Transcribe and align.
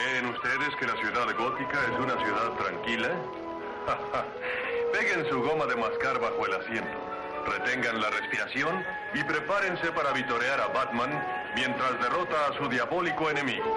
¿Creen 0.00 0.26
ustedes 0.26 0.74
que 0.78 0.86
la 0.86 0.96
ciudad 0.96 1.26
gótica 1.36 1.78
es 1.84 1.98
una 1.98 2.16
ciudad 2.24 2.56
tranquila? 2.56 3.22
Peguen 4.92 5.28
su 5.28 5.42
goma 5.42 5.66
de 5.66 5.76
mascar 5.76 6.18
bajo 6.18 6.46
el 6.46 6.54
asiento, 6.54 6.98
retengan 7.46 8.00
la 8.00 8.08
respiración 8.08 8.82
y 9.14 9.22
prepárense 9.24 9.92
para 9.92 10.12
vitorear 10.12 10.58
a 10.58 10.68
Batman 10.68 11.10
mientras 11.54 12.00
derrota 12.00 12.48
a 12.48 12.56
su 12.56 12.70
diabólico 12.70 13.28
enemigo. 13.28 13.76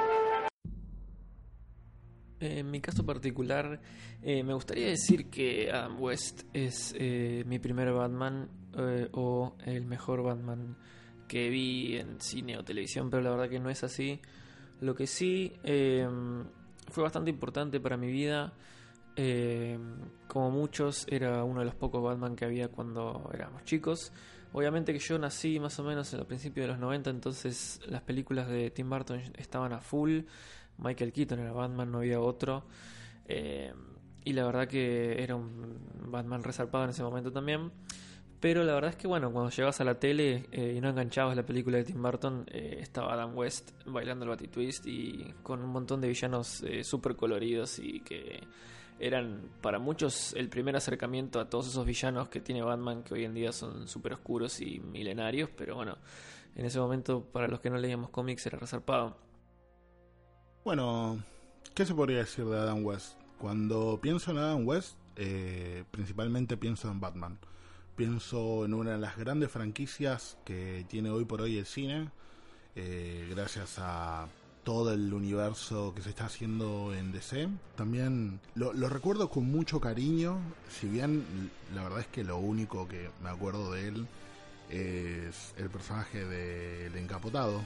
En 2.39 2.71
mi 2.71 2.79
caso 2.79 3.05
particular, 3.05 3.81
eh, 4.21 4.43
me 4.43 4.53
gustaría 4.53 4.87
decir 4.87 5.29
que 5.29 5.71
Adam 5.71 6.01
West 6.01 6.43
es 6.53 6.95
eh, 6.97 7.43
mi 7.47 7.59
primer 7.59 7.91
Batman 7.91 8.49
eh, 8.77 9.09
o 9.11 9.57
el 9.65 9.85
mejor 9.85 10.23
Batman 10.23 10.77
que 11.27 11.49
vi 11.49 11.97
en 11.97 12.21
cine 12.21 12.57
o 12.57 12.63
televisión, 12.63 13.09
pero 13.09 13.21
la 13.23 13.31
verdad 13.31 13.49
que 13.49 13.59
no 13.59 13.69
es 13.69 13.83
así. 13.83 14.21
Lo 14.83 14.95
que 14.95 15.07
sí 15.07 15.53
fue 15.63 17.03
bastante 17.03 17.29
importante 17.29 17.79
para 17.79 17.97
mi 17.97 18.11
vida. 18.11 18.53
como 20.27 20.51
muchos, 20.51 21.05
era 21.09 21.43
uno 21.43 21.61
de 21.61 21.65
los 21.65 21.75
pocos 21.75 22.03
Batman 22.03 22.35
que 22.35 22.45
había 22.45 22.67
cuando 22.67 23.29
éramos 23.33 23.63
chicos. 23.63 24.11
Obviamente 24.53 24.93
que 24.93 24.99
yo 24.99 25.17
nací 25.17 25.59
más 25.59 25.79
o 25.79 25.83
menos 25.83 26.13
en 26.13 26.19
el 26.19 26.27
principio 26.27 26.63
de 26.63 26.69
los 26.69 26.79
90, 26.79 27.09
entonces 27.09 27.81
las 27.87 28.03
películas 28.03 28.47
de 28.47 28.69
Tim 28.69 28.87
Burton 28.87 29.19
estaban 29.37 29.73
a 29.73 29.79
full. 29.79 30.21
Michael 30.77 31.11
Keaton 31.11 31.39
era 31.39 31.51
Batman, 31.51 31.91
no 31.91 31.99
había 31.99 32.19
otro. 32.19 32.63
Eh, 33.25 33.73
y 34.23 34.33
la 34.33 34.45
verdad 34.45 34.67
que 34.67 35.23
era 35.23 35.35
un 35.35 35.79
Batman 36.05 36.43
resarpado 36.43 36.83
en 36.83 36.91
ese 36.91 37.01
momento 37.01 37.31
también. 37.31 37.71
Pero 38.43 38.65
la 38.65 38.73
verdad 38.73 38.89
es 38.89 38.97
que 38.97 39.07
bueno, 39.07 39.31
cuando 39.31 39.51
llegabas 39.51 39.79
a 39.79 39.85
la 39.85 39.97
tele 39.97 40.47
eh, 40.51 40.73
y 40.75 40.81
no 40.81 40.89
enganchabas 40.89 41.33
la 41.33 41.45
película 41.45 41.77
de 41.77 41.85
Tim 41.85 42.03
Burton, 42.03 42.43
eh, 42.51 42.75
estaba 42.81 43.13
Adam 43.13 43.37
West 43.37 43.71
bailando 43.85 44.25
el 44.25 44.31
Batitwist 44.31 44.85
y 44.85 45.33
con 45.41 45.61
un 45.61 45.69
montón 45.69 46.01
de 46.01 46.09
villanos 46.09 46.61
súper 46.81 47.15
coloridos 47.15 47.79
y 47.79 48.01
que 48.01 48.43
eran 48.99 49.49
para 49.61 49.79
muchos 49.79 50.33
el 50.33 50.49
primer 50.49 50.75
acercamiento 50.75 51.39
a 51.39 51.49
todos 51.49 51.69
esos 51.69 51.85
villanos 51.85 52.27
que 52.27 52.41
tiene 52.41 52.61
Batman 52.61 53.03
que 53.03 53.13
hoy 53.13 53.23
en 53.23 53.33
día 53.33 53.53
son 53.53 53.87
súper 53.87 54.11
oscuros 54.11 54.59
y 54.59 54.81
milenarios, 54.81 55.49
pero 55.55 55.75
bueno, 55.75 55.97
en 56.57 56.65
ese 56.65 56.81
momento 56.81 57.23
para 57.23 57.47
los 57.47 57.61
que 57.61 57.69
no 57.69 57.77
leíamos 57.77 58.09
cómics 58.09 58.45
era 58.45 58.59
resarpado. 58.59 59.15
Bueno, 60.65 61.23
¿qué 61.73 61.85
se 61.85 61.95
podría 61.95 62.17
decir 62.17 62.43
de 62.43 62.57
Adam 62.57 62.83
West? 62.83 63.17
Cuando 63.39 64.01
pienso 64.01 64.31
en 64.31 64.37
Adam 64.39 64.67
West, 64.67 64.97
eh, 65.15 65.85
principalmente 65.91 66.57
pienso 66.57 66.91
en 66.91 66.99
Batman. 66.99 67.39
Pienso 67.95 68.65
en 68.65 68.73
una 68.73 68.93
de 68.93 68.97
las 68.97 69.17
grandes 69.17 69.51
franquicias 69.51 70.37
que 70.45 70.83
tiene 70.89 71.11
hoy 71.11 71.25
por 71.25 71.41
hoy 71.41 71.59
el 71.59 71.65
cine, 71.65 72.09
eh, 72.75 73.27
gracias 73.29 73.75
a 73.77 74.27
todo 74.63 74.93
el 74.93 75.13
universo 75.13 75.93
que 75.95 76.01
se 76.01 76.09
está 76.09 76.25
haciendo 76.25 76.93
en 76.95 77.11
DC. 77.11 77.49
También 77.75 78.39
lo, 78.55 78.71
recuerdo 78.89 79.29
con 79.29 79.51
mucho 79.51 79.79
cariño, 79.79 80.39
si 80.69 80.87
bien 80.87 81.51
la 81.75 81.83
verdad 81.83 81.99
es 81.99 82.07
que 82.07 82.23
lo 82.23 82.37
único 82.37 82.87
que 82.87 83.09
me 83.21 83.29
acuerdo 83.29 83.71
de 83.71 83.89
él 83.89 84.07
es 84.71 85.53
el 85.57 85.69
personaje 85.69 86.25
del 86.25 86.95
encapotado, 86.95 87.61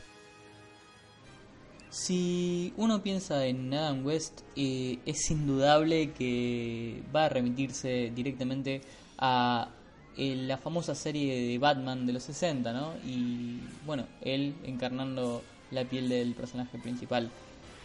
si 1.89 2.73
uno 2.75 3.01
piensa 3.01 3.45
en 3.45 3.73
Adam 3.73 4.05
West, 4.05 4.41
eh, 4.57 4.99
es 5.05 5.31
indudable 5.31 6.11
que 6.11 7.01
va 7.15 7.25
a 7.25 7.29
remitirse 7.29 8.11
directamente 8.13 8.81
a 9.17 9.69
eh, 10.17 10.35
la 10.35 10.57
famosa 10.57 10.95
serie 10.95 11.47
de 11.47 11.57
Batman 11.57 12.05
de 12.05 12.13
los 12.13 12.23
60, 12.23 12.73
¿no? 12.73 12.93
Y 13.05 13.59
bueno, 13.85 14.05
él 14.21 14.55
encarnando 14.63 15.43
la 15.71 15.85
piel 15.85 16.09
del 16.09 16.33
personaje 16.33 16.77
principal. 16.77 17.29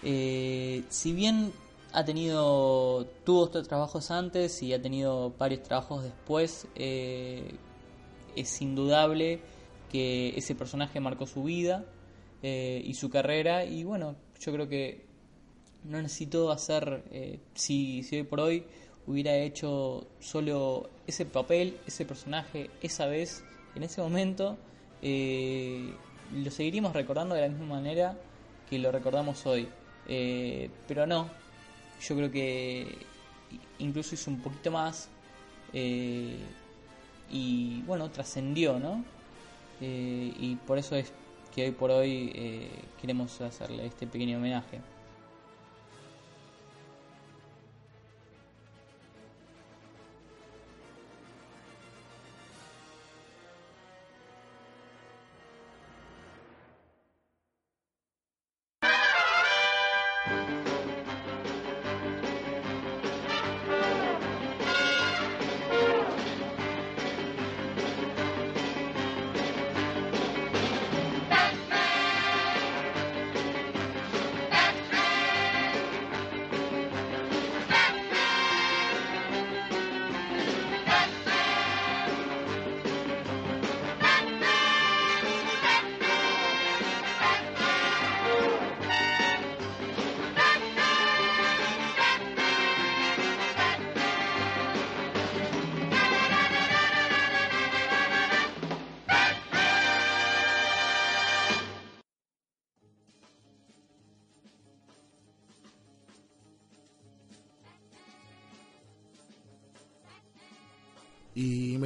Eh, 0.02 0.84
si 0.88 1.12
bien 1.12 1.52
ha 1.92 2.04
tenido, 2.04 3.06
tuvo 3.24 3.46
estos 3.46 3.68
trabajos 3.68 4.10
antes 4.10 4.62
y 4.62 4.72
ha 4.72 4.80
tenido 4.80 5.34
varios 5.38 5.62
trabajos 5.62 6.02
después, 6.02 6.66
es 6.74 8.62
indudable 8.62 9.40
que 9.92 10.30
ese 10.38 10.54
personaje 10.54 10.98
marcó 11.00 11.26
su 11.26 11.44
vida 11.44 11.84
eh, 12.42 12.82
y 12.84 12.94
su 12.94 13.10
carrera. 13.10 13.64
Y 13.64 13.84
bueno, 13.84 14.16
yo 14.40 14.52
creo 14.52 14.68
que 14.68 15.04
no 15.84 16.00
necesito 16.00 16.50
hacer, 16.50 17.04
eh, 17.10 17.38
si, 17.54 18.02
si 18.02 18.16
hoy 18.16 18.22
por 18.22 18.40
hoy 18.40 18.64
hubiera 19.06 19.34
hecho 19.36 20.06
solo 20.20 20.88
ese 21.06 21.24
papel, 21.24 21.78
ese 21.86 22.04
personaje, 22.04 22.70
esa 22.82 23.06
vez, 23.06 23.44
en 23.74 23.82
ese 23.82 24.00
momento, 24.00 24.56
eh, 25.02 25.92
lo 26.32 26.50
seguiríamos 26.50 26.92
recordando 26.92 27.34
de 27.34 27.42
la 27.42 27.48
misma 27.48 27.66
manera 27.66 28.18
que 28.68 28.78
lo 28.78 28.92
recordamos 28.92 29.44
hoy. 29.46 29.68
pero 30.06 31.06
no, 31.06 31.30
yo 32.00 32.16
creo 32.16 32.30
que 32.30 32.98
incluso 33.78 34.14
hizo 34.14 34.30
un 34.30 34.40
poquito 34.40 34.70
más 34.70 35.08
y 35.72 36.36
bueno, 37.86 38.10
trascendió, 38.10 38.78
¿no? 38.78 39.04
y 39.80 40.56
por 40.66 40.78
eso 40.78 40.94
es 40.94 41.12
que 41.54 41.66
hoy 41.66 41.70
por 41.72 41.90
hoy 41.90 42.32
eh, 42.34 42.70
queremos 43.00 43.40
hacerle 43.40 43.86
este 43.86 44.06
pequeño 44.06 44.38
homenaje. 44.38 44.80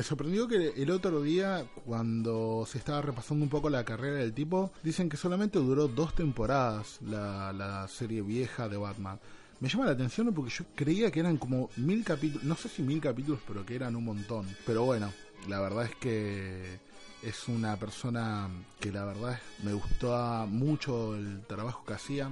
Sorprendió 0.07 0.47
que 0.47 0.73
el 0.77 0.91
otro 0.91 1.21
día, 1.21 1.67
cuando 1.85 2.65
se 2.67 2.79
estaba 2.79 3.03
repasando 3.03 3.45
un 3.45 3.51
poco 3.51 3.69
la 3.69 3.85
carrera 3.85 4.19
del 4.19 4.33
tipo, 4.33 4.71
dicen 4.83 5.09
que 5.09 5.17
solamente 5.17 5.59
duró 5.59 5.89
dos 5.89 6.15
temporadas 6.15 7.01
la, 7.03 7.87
serie 7.89 8.23
vieja 8.23 8.69
de 8.69 8.77
Batman. 8.77 9.19
Me 9.61 9.69
llama 9.69 9.87
la 9.87 9.93
atención 9.93 10.33
porque 10.33 10.51
yo 10.51 10.65
creía 10.75 11.11
que 11.11 11.21
eran 11.21 11.39
como 11.39 11.71
mil 11.77 12.05
capítulos, 12.05 12.45
no 12.45 12.57
sé 12.57 12.69
si 12.69 12.83
mil 12.83 13.01
capítulos, 13.01 13.41
pero 13.47 13.67
que 13.67 13.75
eran 13.75 13.97
un 13.97 14.05
montón. 14.05 14.47
Pero 14.65 14.85
bueno, 14.85 15.13
la 15.49 15.61
verdad 15.61 15.87
es 15.87 15.95
que 15.97 16.79
es 17.23 17.49
una 17.49 17.77
persona 17.77 18.49
que 18.79 18.93
la 18.93 19.05
verdad 19.05 19.41
me 19.65 19.73
gustaba 19.73 20.47
mucho 20.47 21.17
el 21.17 21.41
trabajo 21.47 21.85
que 21.85 21.95
hacía. 21.95 22.31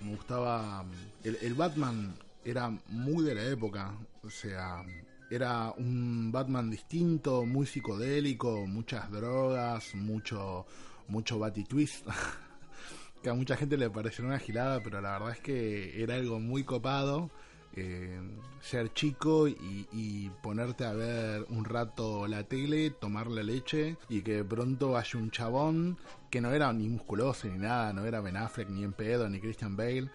Me 0.00 0.10
gustaba... 0.14 0.84
El, 1.24 1.38
el 1.42 1.54
Batman 1.54 2.14
era 2.44 2.70
muy 2.88 3.24
de 3.24 3.34
la 3.34 3.44
época, 3.44 3.92
o 4.22 4.30
sea, 4.30 4.84
era 5.30 5.72
un 5.76 6.30
Batman 6.30 6.70
distinto, 6.70 7.44
muy 7.44 7.66
psicodélico, 7.66 8.66
muchas 8.66 9.10
drogas, 9.10 9.94
mucho, 9.94 10.66
mucho 11.08 11.40
Twist. 11.68 12.06
que 13.22 13.30
a 13.30 13.34
mucha 13.34 13.56
gente 13.56 13.78
le 13.78 13.88
pareció 13.88 14.24
una 14.24 14.38
gilada, 14.38 14.82
pero 14.82 15.00
la 15.00 15.12
verdad 15.12 15.30
es 15.30 15.40
que 15.40 16.02
era 16.02 16.14
algo 16.14 16.38
muy 16.40 16.64
copado. 16.64 17.30
Eh, 17.76 18.20
ser 18.60 18.92
chico 18.92 19.48
y, 19.48 20.30
ponerte 20.42 20.84
a 20.84 20.92
ver 20.92 21.44
un 21.48 21.64
rato 21.64 22.28
la 22.28 22.44
tele, 22.44 22.90
tomar 22.90 23.26
la 23.26 23.42
leche 23.42 23.96
y 24.08 24.22
que 24.22 24.34
de 24.34 24.44
pronto 24.44 24.96
haya 24.96 25.18
un 25.18 25.32
chabón 25.32 25.98
que 26.30 26.40
no 26.40 26.52
era 26.52 26.72
ni 26.72 26.88
musculoso 26.88 27.48
ni 27.48 27.58
nada, 27.58 27.92
no 27.92 28.04
era 28.04 28.20
Ben 28.20 28.36
Affleck 28.36 28.68
ni 28.68 28.84
en 28.84 28.92
pedo 28.92 29.28
ni 29.28 29.40
Christian 29.40 29.76
Bale, 29.76 30.08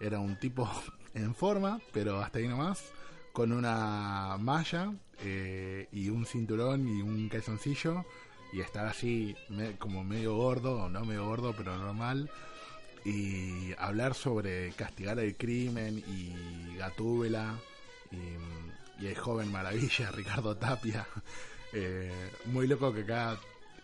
era 0.00 0.18
un 0.18 0.38
tipo 0.38 0.66
en 1.14 1.34
forma, 1.34 1.78
pero 1.92 2.20
hasta 2.20 2.38
ahí 2.38 2.48
nomás 2.48 2.90
con 3.34 3.50
una 3.50 4.36
malla 4.38 4.94
eh, 5.18 5.88
y 5.90 6.08
un 6.08 6.24
cinturón 6.24 6.86
y 6.86 7.02
un 7.02 7.28
calzoncillo 7.28 8.06
y 8.52 8.60
estar 8.60 8.86
así 8.86 9.34
como 9.80 10.04
medio 10.04 10.36
gordo, 10.36 10.84
o 10.84 10.88
no 10.88 11.04
medio 11.04 11.26
gordo, 11.26 11.52
pero 11.58 11.76
normal, 11.76 12.30
y 13.04 13.72
hablar 13.76 14.14
sobre 14.14 14.70
castigar 14.74 15.18
el 15.18 15.36
crimen 15.36 15.98
y 15.98 16.76
Gatúbela 16.76 17.58
y, 18.12 19.02
y 19.04 19.08
el 19.08 19.18
joven 19.18 19.50
maravilla 19.50 20.10
Ricardo 20.14 20.56
Tapia. 20.56 21.06
Eh, 21.76 22.30
muy 22.44 22.68
loco 22.68 22.94
que 22.94 23.00
acá 23.00 23.36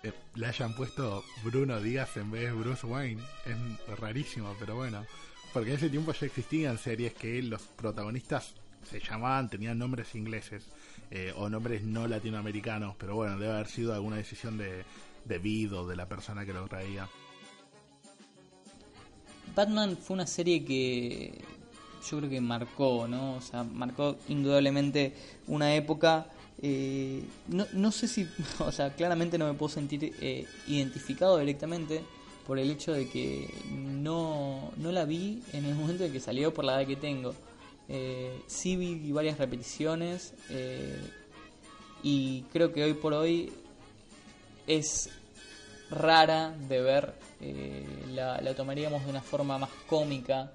eh, 0.05 0.13
le 0.37 0.47
hayan 0.47 0.77
puesto 0.77 1.25
Bruno 1.43 1.81
Díaz 1.81 2.17
en 2.19 2.31
vez 2.31 2.43
de 2.43 2.53
Bruce 2.53 2.87
Wayne. 2.87 3.21
Es 3.45 3.99
rarísimo, 3.99 4.55
pero 4.61 4.77
bueno. 4.77 5.05
Porque 5.53 5.71
en 5.71 5.77
ese 5.79 5.91
tiempo 5.91 6.13
ya 6.13 6.27
existían 6.27 6.79
series 6.79 7.15
que 7.15 7.43
los 7.43 7.63
protagonistas 7.63 8.55
se 8.89 9.01
llamaban, 9.01 9.49
tenían 9.49 9.79
nombres 9.79 10.15
ingleses 10.15 10.65
eh, 11.11 11.33
o 11.37 11.49
nombres 11.49 11.83
no 11.83 12.07
latinoamericanos, 12.07 12.97
pero 12.97 13.15
bueno, 13.15 13.39
debe 13.39 13.53
haber 13.53 13.69
sido 13.69 13.95
alguna 13.95 14.17
decisión 14.17 14.59
de, 14.59 14.85
de 15.25 15.69
o 15.73 15.87
de 15.87 15.97
la 15.97 16.07
persona 16.07 16.45
que 16.45 16.53
lo 16.53 16.67
traía. 16.69 17.09
Batman 19.55 19.97
fue 19.97 20.15
una 20.15 20.27
serie 20.27 20.65
que 20.65 21.41
yo 22.09 22.19
creo 22.19 22.31
que 22.31 22.41
marcó, 22.41 23.07
¿no? 23.09 23.35
O 23.35 23.41
sea, 23.41 23.65
marcó 23.65 24.17
indudablemente 24.29 25.15
una 25.47 25.75
época. 25.75 26.27
Eh, 26.63 27.25
no, 27.49 27.67
no 27.73 27.91
sé 27.91 28.07
si, 28.07 28.29
o 28.59 28.73
sea, 28.73 28.95
claramente 28.95 29.39
no 29.39 29.47
me 29.47 29.55
puedo 29.55 29.71
sentir 29.71 30.15
eh, 30.21 30.47
identificado 30.67 31.39
directamente 31.39 32.03
por 32.47 32.59
el 32.59 32.71
hecho 32.71 32.93
de 32.93 33.09
que 33.09 33.53
no, 33.71 34.73
no 34.77 34.93
la 34.93 35.05
vi 35.05 35.43
en 35.53 35.65
el 35.65 35.75
momento 35.75 36.05
en 36.05 36.13
que 36.13 36.21
salió 36.21 36.53
por 36.53 36.65
la 36.65 36.81
edad 36.81 36.89
que 36.89 36.97
tengo. 36.97 37.35
Eh, 37.93 38.43
sí 38.47 38.77
vi 38.77 39.11
varias 39.11 39.37
repeticiones 39.37 40.33
eh, 40.49 40.97
y 42.05 42.43
creo 42.53 42.73
que 42.73 42.85
hoy 42.85 42.95
por 42.95 43.13
hoy 43.15 43.53
es 44.69 45.11
rara 45.91 46.55
de 46.69 46.81
ver. 46.81 47.15
Eh, 47.41 47.85
la, 48.13 48.41
la, 48.41 48.55
tomaríamos 48.55 49.03
de 49.03 49.11
una 49.11 49.23
forma 49.23 49.59
más 49.59 49.71
cómica, 49.89 50.53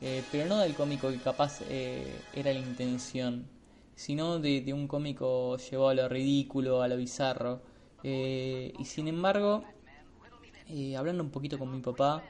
eh, 0.00 0.22
pero 0.32 0.46
no 0.46 0.56
del 0.60 0.74
cómico 0.74 1.10
que 1.10 1.18
capaz 1.18 1.60
era 1.68 2.52
la 2.54 2.58
intención, 2.58 3.44
sino 3.94 4.38
de, 4.38 4.62
de, 4.62 4.72
un 4.72 4.88
cómico 4.88 5.58
llevado 5.58 5.88
a 5.90 5.94
lo 5.94 6.08
ridículo, 6.08 6.80
a 6.80 6.88
lo 6.88 6.96
bizarro. 6.96 7.60
y 8.02 8.84
sin 8.86 9.08
embargo, 9.08 9.62
hablando 10.96 11.22
un 11.22 11.30
poquito 11.30 11.58
con 11.58 11.70
mi 11.70 11.82
papá, 11.82 12.22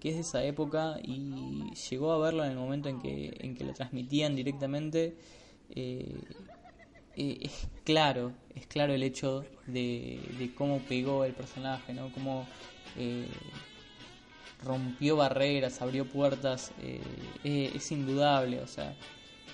que, 0.00 0.08
es 0.08 0.14
de 0.14 0.20
esa 0.20 0.44
época 0.44 0.98
y 1.02 1.72
llegó 1.90 2.12
a 2.12 2.18
verlo 2.18 2.44
en 2.44 2.52
el 2.52 2.56
momento 2.56 2.88
en 2.88 3.00
que, 3.00 3.34
en 3.40 3.54
que 3.54 3.64
lo 3.64 3.72
transmitían 3.72 4.36
directamente, 4.36 5.16
eh, 5.70 6.20
es 7.16 7.68
claro, 7.84 8.32
es 8.54 8.66
claro 8.66 8.92
el 8.92 9.02
hecho 9.02 9.44
de, 9.66 10.52
cómo 10.56 10.80
pegó 10.80 11.24
el 11.24 11.32
personaje, 11.32 11.94
¿no? 11.94 12.12
Cómo 12.12 12.46
eh, 12.98 13.26
rompió 14.62 15.16
barreras, 15.16 15.80
abrió 15.80 16.06
puertas, 16.06 16.72
eh, 16.82 17.70
es 17.74 17.92
indudable, 17.92 18.60
o 18.60 18.66
sea, 18.66 18.94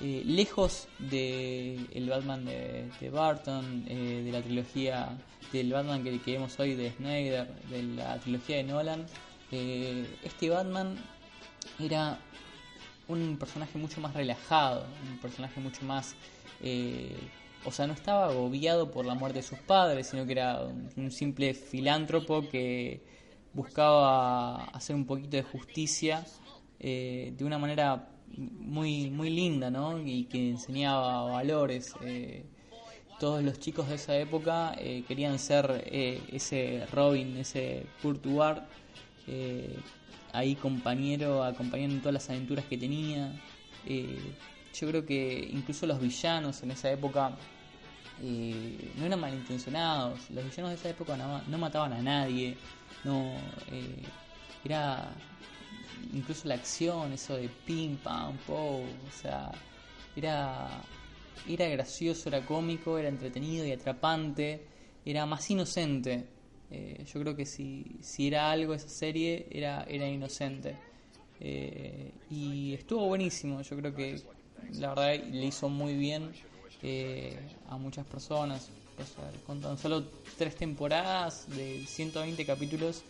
lejos 0.00 0.88
de 0.98 1.78
el 1.92 2.08
Batman 2.08 2.46
de, 2.46 2.90
de 3.00 3.10
Barton, 3.10 3.84
de 3.84 4.30
la 4.32 4.40
trilogía 4.40 5.18
del 5.52 5.72
Batman 5.72 6.02
que, 6.02 6.18
vemos 6.32 6.58
hoy 6.58 6.74
de 6.74 6.90
Snyder, 6.92 7.46
de 7.68 7.82
la 7.82 8.18
trilogía 8.18 8.56
de 8.56 8.64
Nolan, 8.64 9.06
este 9.50 10.50
Batman 10.50 10.96
era 11.78 12.18
un 13.08 13.36
personaje 13.38 13.78
mucho 13.78 14.00
más 14.00 14.14
relajado, 14.14 14.86
un 15.10 15.18
personaje 15.18 15.60
mucho 15.60 15.84
más 15.84 16.14
eh, 16.62 17.16
o 17.64 17.70
sea, 17.72 17.86
no 17.86 17.92
estaba 17.92 18.26
agobiado 18.26 18.90
por 18.90 19.04
la 19.04 19.14
muerte 19.14 19.40
de 19.40 19.42
sus 19.42 19.58
padres, 19.58 20.08
sino 20.08 20.24
que 20.24 20.32
era 20.32 20.62
un 20.96 21.10
simple 21.10 21.52
filántropo 21.52 22.48
que 22.48 23.02
buscaba 23.52 24.64
hacer 24.66 24.96
un 24.96 25.04
poquito 25.04 25.36
de 25.36 25.42
justicia 25.42 26.24
eh, 26.78 27.34
de 27.36 27.44
una 27.44 27.58
manera 27.58 28.08
muy, 28.36 29.10
muy 29.10 29.28
linda, 29.30 29.70
¿no? 29.70 29.98
Y 29.98 30.24
que 30.24 30.50
enseñaba 30.50 31.30
valores. 31.30 31.94
Eh, 32.02 32.44
todos 33.18 33.42
los 33.42 33.58
chicos 33.58 33.88
de 33.88 33.96
esa 33.96 34.16
época 34.16 34.74
eh, 34.78 35.04
querían 35.06 35.38
ser 35.38 35.84
eh, 35.86 36.22
ese 36.32 36.86
Robin, 36.90 37.36
ese 37.36 37.84
Kurt 38.00 38.24
Ward, 38.26 38.62
eh, 39.30 39.76
ahí 40.32 40.54
compañero, 40.56 41.42
acompañando 41.44 41.96
en 41.96 42.00
todas 42.00 42.14
las 42.14 42.30
aventuras 42.30 42.64
que 42.66 42.76
tenía. 42.76 43.32
Eh, 43.86 44.18
yo 44.74 44.88
creo 44.88 45.06
que 45.06 45.48
incluso 45.52 45.86
los 45.86 46.00
villanos 46.00 46.62
en 46.62 46.70
esa 46.72 46.90
época 46.90 47.36
eh, 48.22 48.92
no 48.96 49.06
eran 49.06 49.20
malintencionados. 49.20 50.30
Los 50.30 50.44
villanos 50.44 50.70
de 50.70 50.76
esa 50.76 50.88
época 50.90 51.16
no, 51.16 51.58
mataban 51.58 51.92
a 51.92 52.02
nadie. 52.02 52.56
No 53.04 53.36
eh, 53.70 54.02
era 54.64 55.10
incluso 56.12 56.48
la 56.48 56.54
acción, 56.54 57.12
eso 57.12 57.36
de 57.36 57.48
pim 57.48 57.96
pam 57.96 58.36
po, 58.46 58.82
o 58.82 59.12
sea, 59.12 59.50
era 60.16 60.82
era 61.48 61.66
gracioso, 61.68 62.28
era 62.28 62.44
cómico, 62.44 62.98
era 62.98 63.08
entretenido 63.08 63.64
y 63.64 63.72
atrapante, 63.72 64.66
era 65.04 65.24
más 65.26 65.48
inocente. 65.50 66.26
Eh, 66.70 67.04
yo 67.12 67.20
creo 67.20 67.34
que 67.34 67.46
si, 67.46 67.84
si 68.00 68.28
era 68.28 68.50
algo 68.50 68.74
esa 68.74 68.88
serie 68.88 69.46
era 69.50 69.84
era 69.88 70.08
inocente. 70.08 70.76
Eh, 71.40 72.12
y 72.30 72.74
estuvo 72.74 73.06
buenísimo, 73.06 73.62
yo 73.62 73.76
creo 73.76 73.94
que 73.94 74.20
la 74.74 74.90
verdad 74.90 75.24
le 75.24 75.46
hizo 75.46 75.68
muy 75.68 75.94
bien 75.96 76.30
eh, 76.82 77.36
a 77.68 77.76
muchas 77.76 78.06
personas. 78.06 78.68
O 78.98 79.04
sea, 79.04 79.30
con 79.46 79.60
tan 79.60 79.78
solo 79.78 80.04
tres 80.36 80.54
temporadas 80.56 81.46
de 81.56 81.84
120 81.86 82.44
capítulos, 82.44 83.02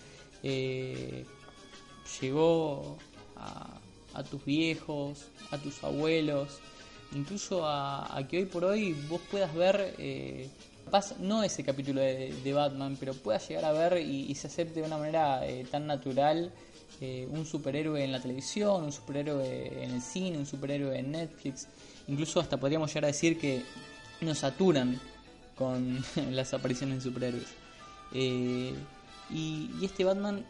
llegó 2.20 2.96
a, 3.36 3.80
a, 4.14 4.22
tus 4.22 4.44
viejos, 4.44 5.26
a 5.50 5.58
tus 5.58 5.82
abuelos, 5.82 6.60
incluso 7.12 7.66
a, 7.66 8.24
que 8.30 8.38
hoy 8.38 8.44
por 8.44 8.64
hoy 8.64 8.92
vos 9.08 9.20
puedas 9.32 9.52
ver, 9.52 9.96
no 11.20 11.42
ese 11.42 11.64
capítulo 11.64 12.00
de, 12.00 12.52
Batman, 12.52 12.96
pero 12.98 13.14
puedas 13.14 13.48
llegar 13.48 13.64
a 13.64 13.72
ver 13.72 14.00
y, 14.00 14.34
se 14.34 14.48
acepte 14.48 14.80
de 14.80 14.86
una 14.86 14.98
manera 14.98 15.46
eh, 15.46 15.64
tan 15.70 15.86
natural 15.86 16.52
eh, 17.00 17.26
un 17.30 17.46
superhéroe 17.46 18.04
en 18.04 18.12
la 18.12 18.20
televisión, 18.20 18.84
un 18.84 18.92
superhéroe 18.92 19.84
en 19.84 19.92
el 19.92 20.02
cine, 20.02 20.36
un 20.36 20.46
superhéroe 20.46 20.98
en 20.98 21.12
Netflix. 21.12 21.66
Incluso 22.08 22.40
hasta 22.40 22.58
podríamos 22.58 22.90
llegar 22.90 23.04
a 23.04 23.08
decir 23.08 23.38
que 23.38 23.62
nos 24.20 24.38
saturan 24.38 25.00
con 25.56 26.04
las 26.30 26.52
apariciones 26.52 26.96
de 26.96 27.10
superhéroes. 27.10 27.48
Eh, 28.12 28.74
y, 29.30 29.70
este 29.82 30.04
Batman, 30.04 30.44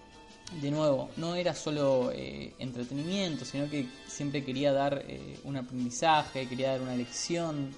de 0.61 0.71
nuevo, 0.71 1.11
no 1.17 1.37
era 1.37 1.55
solo 1.55 2.11
eh, 2.13 2.55
entretenimiento, 2.59 3.45
sino 3.45 3.69
que 3.69 3.87
siempre 4.09 4.43
quería 4.45 4.73
dar 4.73 5.05
un 5.45 5.57
aprendizaje, 5.57 6.49
quería 6.49 6.73
dar 6.73 6.81
una 6.81 6.97
lección. 6.97 7.71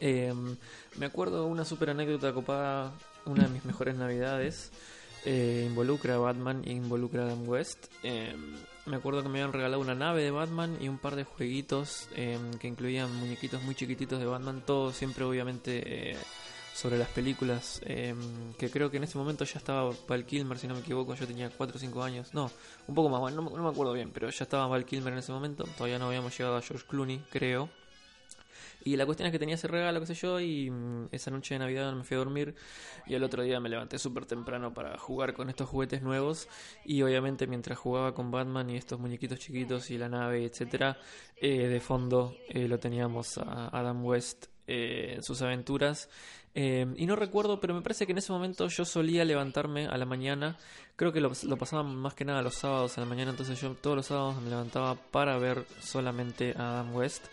Em, 0.00 0.56
me 0.96 1.06
acuerdo 1.06 1.46
una 1.46 1.64
super 1.64 1.90
anécdota 1.90 2.32
copada, 2.32 2.92
una 3.26 3.44
de 3.44 3.48
mis 3.50 3.64
mejores 3.64 3.96
navidades 3.96 4.70
eh, 5.24 5.64
involucra 5.66 6.16
a 6.16 6.18
Batman 6.18 6.62
e 6.64 6.72
involucra 6.72 7.22
a 7.22 7.26
Adam 7.26 7.48
West. 7.48 7.86
Eh, 8.02 8.34
me 8.86 8.96
acuerdo 8.96 9.22
que 9.22 9.28
me 9.28 9.40
habían 9.40 9.52
regalado 9.52 9.80
una 9.80 9.94
nave 9.94 10.22
de 10.22 10.30
Batman 10.30 10.76
y 10.80 10.88
un 10.88 10.98
par 10.98 11.16
de 11.16 11.24
jueguitos 11.24 12.08
eh, 12.14 12.38
que 12.60 12.68
incluían 12.68 13.14
muñequitos 13.16 13.62
muy 13.62 13.74
chiquititos 13.74 14.18
de 14.20 14.26
Batman, 14.26 14.62
todo 14.66 14.92
siempre 14.92 15.24
obviamente 15.24 16.10
eh, 16.10 16.16
sobre 16.74 16.98
las 16.98 17.08
películas, 17.08 17.80
que 17.84 18.68
creo 18.68 18.90
que 18.90 18.96
en 18.96 19.04
ese 19.04 19.16
momento 19.16 19.44
ya 19.44 19.58
estaba 19.58 19.92
Val 20.08 20.26
Kilmer, 20.26 20.58
si 20.58 20.66
no 20.66 20.74
me 20.74 20.80
equivoco, 20.80 21.14
yo 21.14 21.24
tenía 21.24 21.48
4 21.48 21.76
o 21.76 21.78
5 21.78 22.02
años, 22.02 22.34
no, 22.34 22.50
un 22.88 22.94
poco 22.96 23.08
más, 23.08 23.32
no, 23.32 23.42
no 23.42 23.62
me 23.62 23.68
acuerdo 23.68 23.92
bien, 23.92 24.10
pero 24.12 24.28
ya 24.28 24.42
estaba 24.42 24.66
Val 24.66 24.84
Kilmer 24.84 25.12
en 25.12 25.20
ese 25.20 25.30
momento, 25.30 25.62
todavía 25.78 26.00
no 26.00 26.06
habíamos 26.06 26.36
llegado 26.36 26.56
a 26.56 26.62
George 26.62 26.84
Clooney, 26.88 27.24
creo. 27.30 27.70
Y 28.84 28.96
la 28.96 29.06
cuestión 29.06 29.26
es 29.26 29.32
que 29.32 29.38
tenía 29.38 29.54
ese 29.54 29.66
regalo, 29.66 29.98
qué 30.00 30.06
sé 30.06 30.14
yo, 30.14 30.38
y 30.40 30.70
mm, 30.70 31.08
esa 31.10 31.30
noche 31.30 31.54
de 31.54 31.60
Navidad 31.60 31.92
me 31.94 32.04
fui 32.04 32.14
a 32.16 32.18
dormir 32.18 32.54
y 33.06 33.14
el 33.14 33.24
otro 33.24 33.42
día 33.42 33.58
me 33.58 33.68
levanté 33.68 33.98
súper 33.98 34.26
temprano 34.26 34.74
para 34.74 34.98
jugar 34.98 35.32
con 35.32 35.48
estos 35.48 35.68
juguetes 35.68 36.02
nuevos 36.02 36.48
y 36.84 37.02
obviamente 37.02 37.46
mientras 37.46 37.78
jugaba 37.78 38.14
con 38.14 38.30
Batman 38.30 38.68
y 38.70 38.76
estos 38.76 39.00
muñequitos 39.00 39.38
chiquitos 39.38 39.90
y 39.90 39.98
la 39.98 40.08
nave, 40.08 40.44
etcétera, 40.44 40.98
eh, 41.36 41.66
de 41.66 41.80
fondo 41.80 42.36
eh, 42.48 42.68
lo 42.68 42.78
teníamos 42.78 43.38
a 43.38 43.68
Adam 43.68 44.04
West 44.04 44.46
eh, 44.66 45.12
en 45.16 45.22
sus 45.22 45.42
aventuras. 45.42 46.08
Eh, 46.54 46.86
y 46.96 47.06
no 47.06 47.16
recuerdo, 47.16 47.60
pero 47.60 47.74
me 47.74 47.82
parece 47.82 48.06
que 48.06 48.12
en 48.12 48.18
ese 48.18 48.32
momento 48.32 48.68
yo 48.68 48.84
solía 48.84 49.24
levantarme 49.24 49.86
a 49.86 49.98
la 49.98 50.06
mañana. 50.06 50.56
Creo 50.96 51.12
que 51.12 51.20
lo, 51.20 51.32
lo 51.42 51.56
pasaba 51.58 51.82
más 51.82 52.14
que 52.14 52.24
nada 52.24 52.40
los 52.40 52.54
sábados 52.54 52.96
a 52.96 53.00
la 53.00 53.06
mañana, 53.06 53.32
entonces 53.32 53.60
yo 53.60 53.74
todos 53.74 53.96
los 53.96 54.06
sábados 54.06 54.40
me 54.40 54.48
levantaba 54.48 54.94
para 54.94 55.36
ver 55.36 55.66
solamente 55.80 56.54
a 56.56 56.80
Adam 56.80 56.94
West 56.94 57.26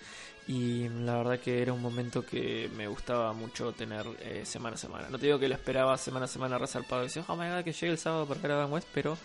y 0.48 0.90
la 0.90 1.18
verdad 1.18 1.40
que 1.40 1.62
era 1.62 1.74
un 1.74 1.82
momento 1.82 2.26
que 2.26 2.70
me 2.76 2.88
gustaba 2.88 3.32
mucho 3.34 3.72
tener 3.74 4.06
eh, 4.22 4.42
semana 4.46 4.76
a 4.76 4.78
semana. 4.78 5.08
No 5.10 5.18
te 5.18 5.28
digo 5.28 5.40
que 5.40 5.48
lo 5.48 5.56
esperaba 5.56 5.98
semana 5.98 6.26
a 6.26 6.28
semana 6.28 6.58
resarpado 6.58 7.04
y 7.04 7.08
decía, 7.08 7.24
oh 7.28 7.36
my 7.36 7.48
god, 7.50 7.64
que 7.64 7.74
llegue 7.74 7.92
el 7.92 7.98
sábado 7.98 8.26
para 8.26 8.42
ver 8.42 8.52
a 8.52 8.56
Adam 8.56 8.74
West, 8.74 8.88
pero 8.94 9.18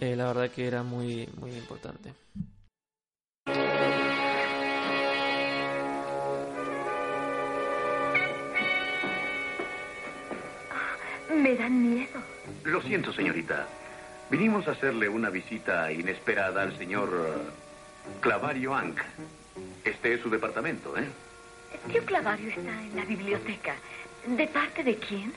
eh, 0.00 0.16
la 0.16 0.26
verdad 0.26 0.50
que 0.50 0.66
era 0.66 0.82
muy, 0.82 1.28
muy 1.38 1.52
importante. 1.52 2.14
Me 11.34 11.56
dan 11.56 11.90
miedo. 11.94 12.20
Lo 12.64 12.82
siento, 12.82 13.12
señorita. 13.12 13.66
Vinimos 14.30 14.68
a 14.68 14.72
hacerle 14.72 15.08
una 15.08 15.30
visita 15.30 15.90
inesperada 15.90 16.62
al 16.62 16.76
señor 16.78 17.08
eh, 17.12 18.20
Clavario 18.20 18.74
Ank. 18.74 19.00
Este 19.84 20.14
es 20.14 20.20
su 20.20 20.30
departamento, 20.30 20.96
¿eh? 20.96 21.08
Tío 21.90 22.04
Clavario 22.04 22.48
está 22.48 22.60
en 22.60 22.96
la 22.96 23.04
biblioteca. 23.04 23.74
¿De 24.26 24.46
parte 24.48 24.82
de 24.84 24.96
quién? 24.96 25.32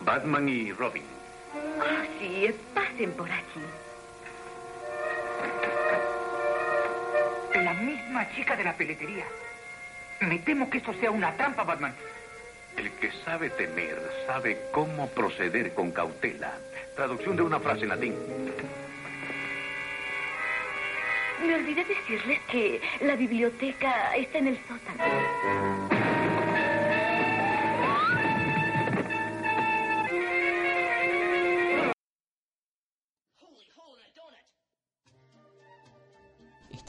Batman 0.00 0.48
y 0.48 0.72
Robin. 0.72 1.02
Ah, 1.80 2.04
sí, 2.18 2.54
pasen 2.74 3.12
por 3.12 3.30
aquí. 3.30 3.60
La 7.54 7.74
misma 7.74 8.30
chica 8.34 8.56
de 8.56 8.64
la 8.64 8.76
peletería. 8.76 9.26
Me 10.20 10.38
temo 10.38 10.70
que 10.70 10.78
esto 10.78 10.94
sea 10.94 11.10
una 11.10 11.36
trampa, 11.36 11.64
Batman. 11.64 11.94
El 12.76 12.90
que 12.92 13.10
sabe 13.24 13.50
temer 13.50 13.98
sabe 14.26 14.58
cómo 14.70 15.08
proceder 15.08 15.74
con 15.74 15.90
cautela. 15.90 16.52
Traducción 16.94 17.36
de 17.36 17.42
una 17.42 17.58
frase 17.60 17.82
en 17.82 17.88
latín. 17.88 18.14
Me 21.46 21.54
olvidé 21.54 21.84
decirles 21.84 22.40
que 22.50 22.80
la 23.00 23.16
biblioteca 23.16 24.14
está 24.16 24.38
en 24.38 24.48
el 24.48 24.58
sótano. 24.68 25.90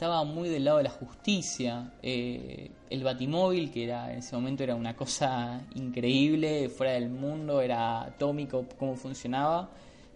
estaba 0.02 0.24
muy 0.24 0.48
del 0.48 0.64
lado 0.64 0.78
de 0.78 0.82
la 0.82 0.90
justicia. 0.90 1.92
Eh, 2.02 2.72
el 2.90 3.04
Batimóvil, 3.04 3.70
que 3.70 3.84
era 3.84 4.10
en 4.10 4.18
ese 4.18 4.34
momento 4.34 4.64
era 4.64 4.74
una 4.74 4.96
cosa 4.96 5.60
increíble, 5.76 6.68
fuera 6.70 6.94
del 6.94 7.08
mundo, 7.08 7.60
era 7.60 8.02
atómico 8.02 8.66
cómo 8.76 8.96
funcionaba. 8.96 9.70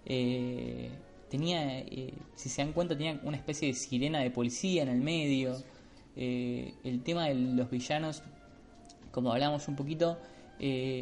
Eh, 0.05 0.91
tenía, 1.29 1.81
eh, 1.81 2.15
si 2.35 2.49
se 2.49 2.63
dan 2.63 2.73
cuenta, 2.73 2.97
tenía 2.97 3.21
una 3.23 3.37
especie 3.37 3.69
de 3.69 3.75
sirena 3.75 4.21
de 4.21 4.31
policía 4.31 4.83
en 4.83 4.89
el 4.89 5.01
medio. 5.01 5.57
el 6.17 7.03
tema 7.03 7.29
de 7.29 7.35
los 7.35 7.71
villanos, 7.71 8.23
como 9.11 9.33
hablamos 9.33 9.69
un 9.69 9.77
poquito, 9.77 10.19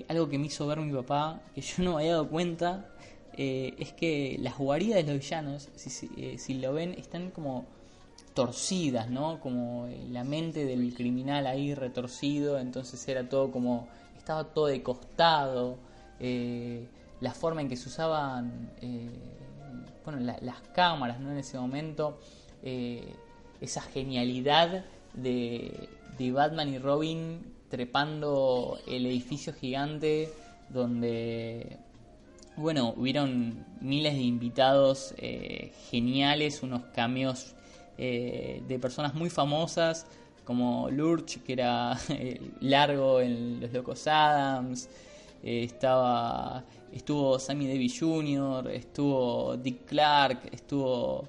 algo 0.08 0.28
que 0.28 0.38
me 0.38 0.46
hizo 0.46 0.66
ver 0.66 0.80
mi 0.80 0.92
papá, 0.92 1.40
que 1.54 1.60
yo 1.60 1.84
no 1.84 1.94
me 1.94 2.02
había 2.02 2.12
dado 2.12 2.28
cuenta, 2.28 2.90
es 3.36 3.92
que 3.92 4.36
las 4.40 4.58
guaridas 4.58 5.04
de 5.04 5.12
los 5.12 5.22
villanos, 5.22 5.68
si, 5.76 5.90
si 6.38 6.54
lo 6.54 6.72
ven, 6.72 6.94
están 6.94 7.30
como 7.30 7.64
torcidas, 8.34 9.08
¿no? 9.08 9.40
Como 9.40 9.86
eh, 9.86 10.06
la 10.10 10.24
mente 10.24 10.64
del 10.66 10.92
criminal 10.92 11.46
ahí 11.46 11.74
retorcido, 11.74 12.58
entonces 12.58 13.06
era 13.08 13.28
todo 13.28 13.50
como, 13.50 13.88
estaba 14.18 14.44
todo 14.44 14.66
de 14.66 14.82
costado, 14.82 15.78
eh, 16.20 16.86
la 17.20 17.32
forma 17.32 17.62
en 17.62 17.68
que 17.68 17.76
se 17.76 17.88
usaban, 17.88 18.72
eh, 20.06 20.10
bueno, 20.20 20.20
las 20.20 20.60
cámaras, 20.74 21.20
¿no? 21.20 21.30
En 21.30 21.38
ese 21.38 21.58
momento, 21.58 22.18
esa 23.60 23.82
genialidad 23.82 24.84
de, 25.12 25.88
de 26.18 26.32
Batman 26.32 26.72
y 26.72 26.78
Robin 26.78 27.54
trepando 27.68 28.78
el 28.86 29.06
edificio 29.06 29.52
gigante 29.52 30.30
donde 30.68 31.78
bueno, 32.56 32.94
hubieron 32.96 33.66
miles 33.80 34.14
de 34.14 34.22
invitados 34.22 35.14
geniales, 35.90 36.62
unos 36.62 36.84
cameos 36.94 37.54
eh, 37.96 38.60
de 38.66 38.78
personas 38.80 39.14
muy 39.14 39.30
famosas 39.30 40.06
como 40.44 40.90
Lurch, 40.90 41.40
que 41.44 41.52
era 41.52 41.96
eh, 42.08 42.40
largo 42.60 43.20
en 43.20 43.60
Los 43.60 43.72
Locos 43.72 44.06
Adams, 44.08 44.88
eh, 45.44 45.64
estaba, 45.64 46.64
estuvo 46.92 47.38
Sammy 47.38 47.68
Davis 47.68 48.00
Jr., 48.00 48.70
estuvo 48.70 49.56
Dick 49.56 49.84
Clark, 49.84 50.48
estuvo 50.50 51.28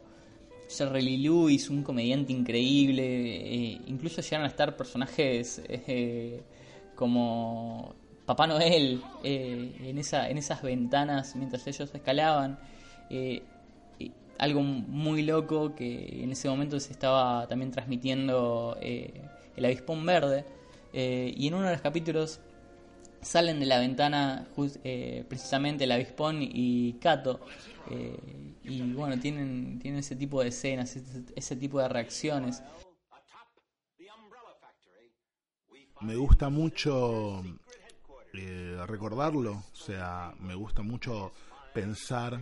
Jerry 0.70 1.02
Lee 1.02 1.18
Lewis, 1.18 1.70
un 1.70 1.84
comediante 1.84 2.34
increíble, 2.34 3.82
incluso 3.88 4.22
llegaron 4.22 4.46
a 4.46 4.50
estar 4.50 4.76
personajes 4.76 5.62
como 6.96 7.94
Papá 8.26 8.48
Noel 8.48 9.04
en, 9.24 9.98
esa, 10.00 10.30
en 10.30 10.40
esas 10.40 10.64
ventanas 10.64 11.36
mientras 11.36 11.68
ellos 11.68 11.94
escalaban 11.94 12.58
algo 14.38 14.62
muy 14.62 15.24
loco 15.24 15.76
que 15.76 16.24
en 16.24 16.32
ese 16.32 16.50
momento 16.50 16.80
se 16.80 16.92
estaba 16.92 17.48
también 17.48 17.72
transmitiendo 17.72 18.78
eh, 18.82 19.22
el 19.56 19.66
avispón 19.66 20.06
verde 20.06 20.46
eh, 20.94 21.34
y 21.36 21.48
en 21.48 21.54
uno 21.54 21.66
de 21.66 21.74
los 21.74 21.82
capítulos 21.82 22.40
salen 23.26 23.60
de 23.60 23.66
la 23.66 23.80
ventana 23.80 24.48
eh, 24.84 25.26
precisamente 25.28 25.84
el 25.86 25.92
avispón 25.92 26.40
y 26.42 26.94
Kato 27.02 27.40
y 28.64 28.82
bueno 28.94 29.20
tienen 29.20 29.80
tienen 29.80 30.00
ese 30.00 30.16
tipo 30.16 30.42
de 30.42 30.50
escenas 30.50 30.96
ese, 31.36 31.56
tipo 31.56 31.80
de 31.80 31.88
reacciones. 31.88 32.64
Me 36.02 36.16
gusta 36.16 36.50
mucho 36.50 37.44
recordarlo 38.88 39.64
o 39.72 39.76
sea 39.76 40.34
me 40.40 40.56
gusta 40.56 40.82
mucho 40.82 41.32
pensar 41.74 42.40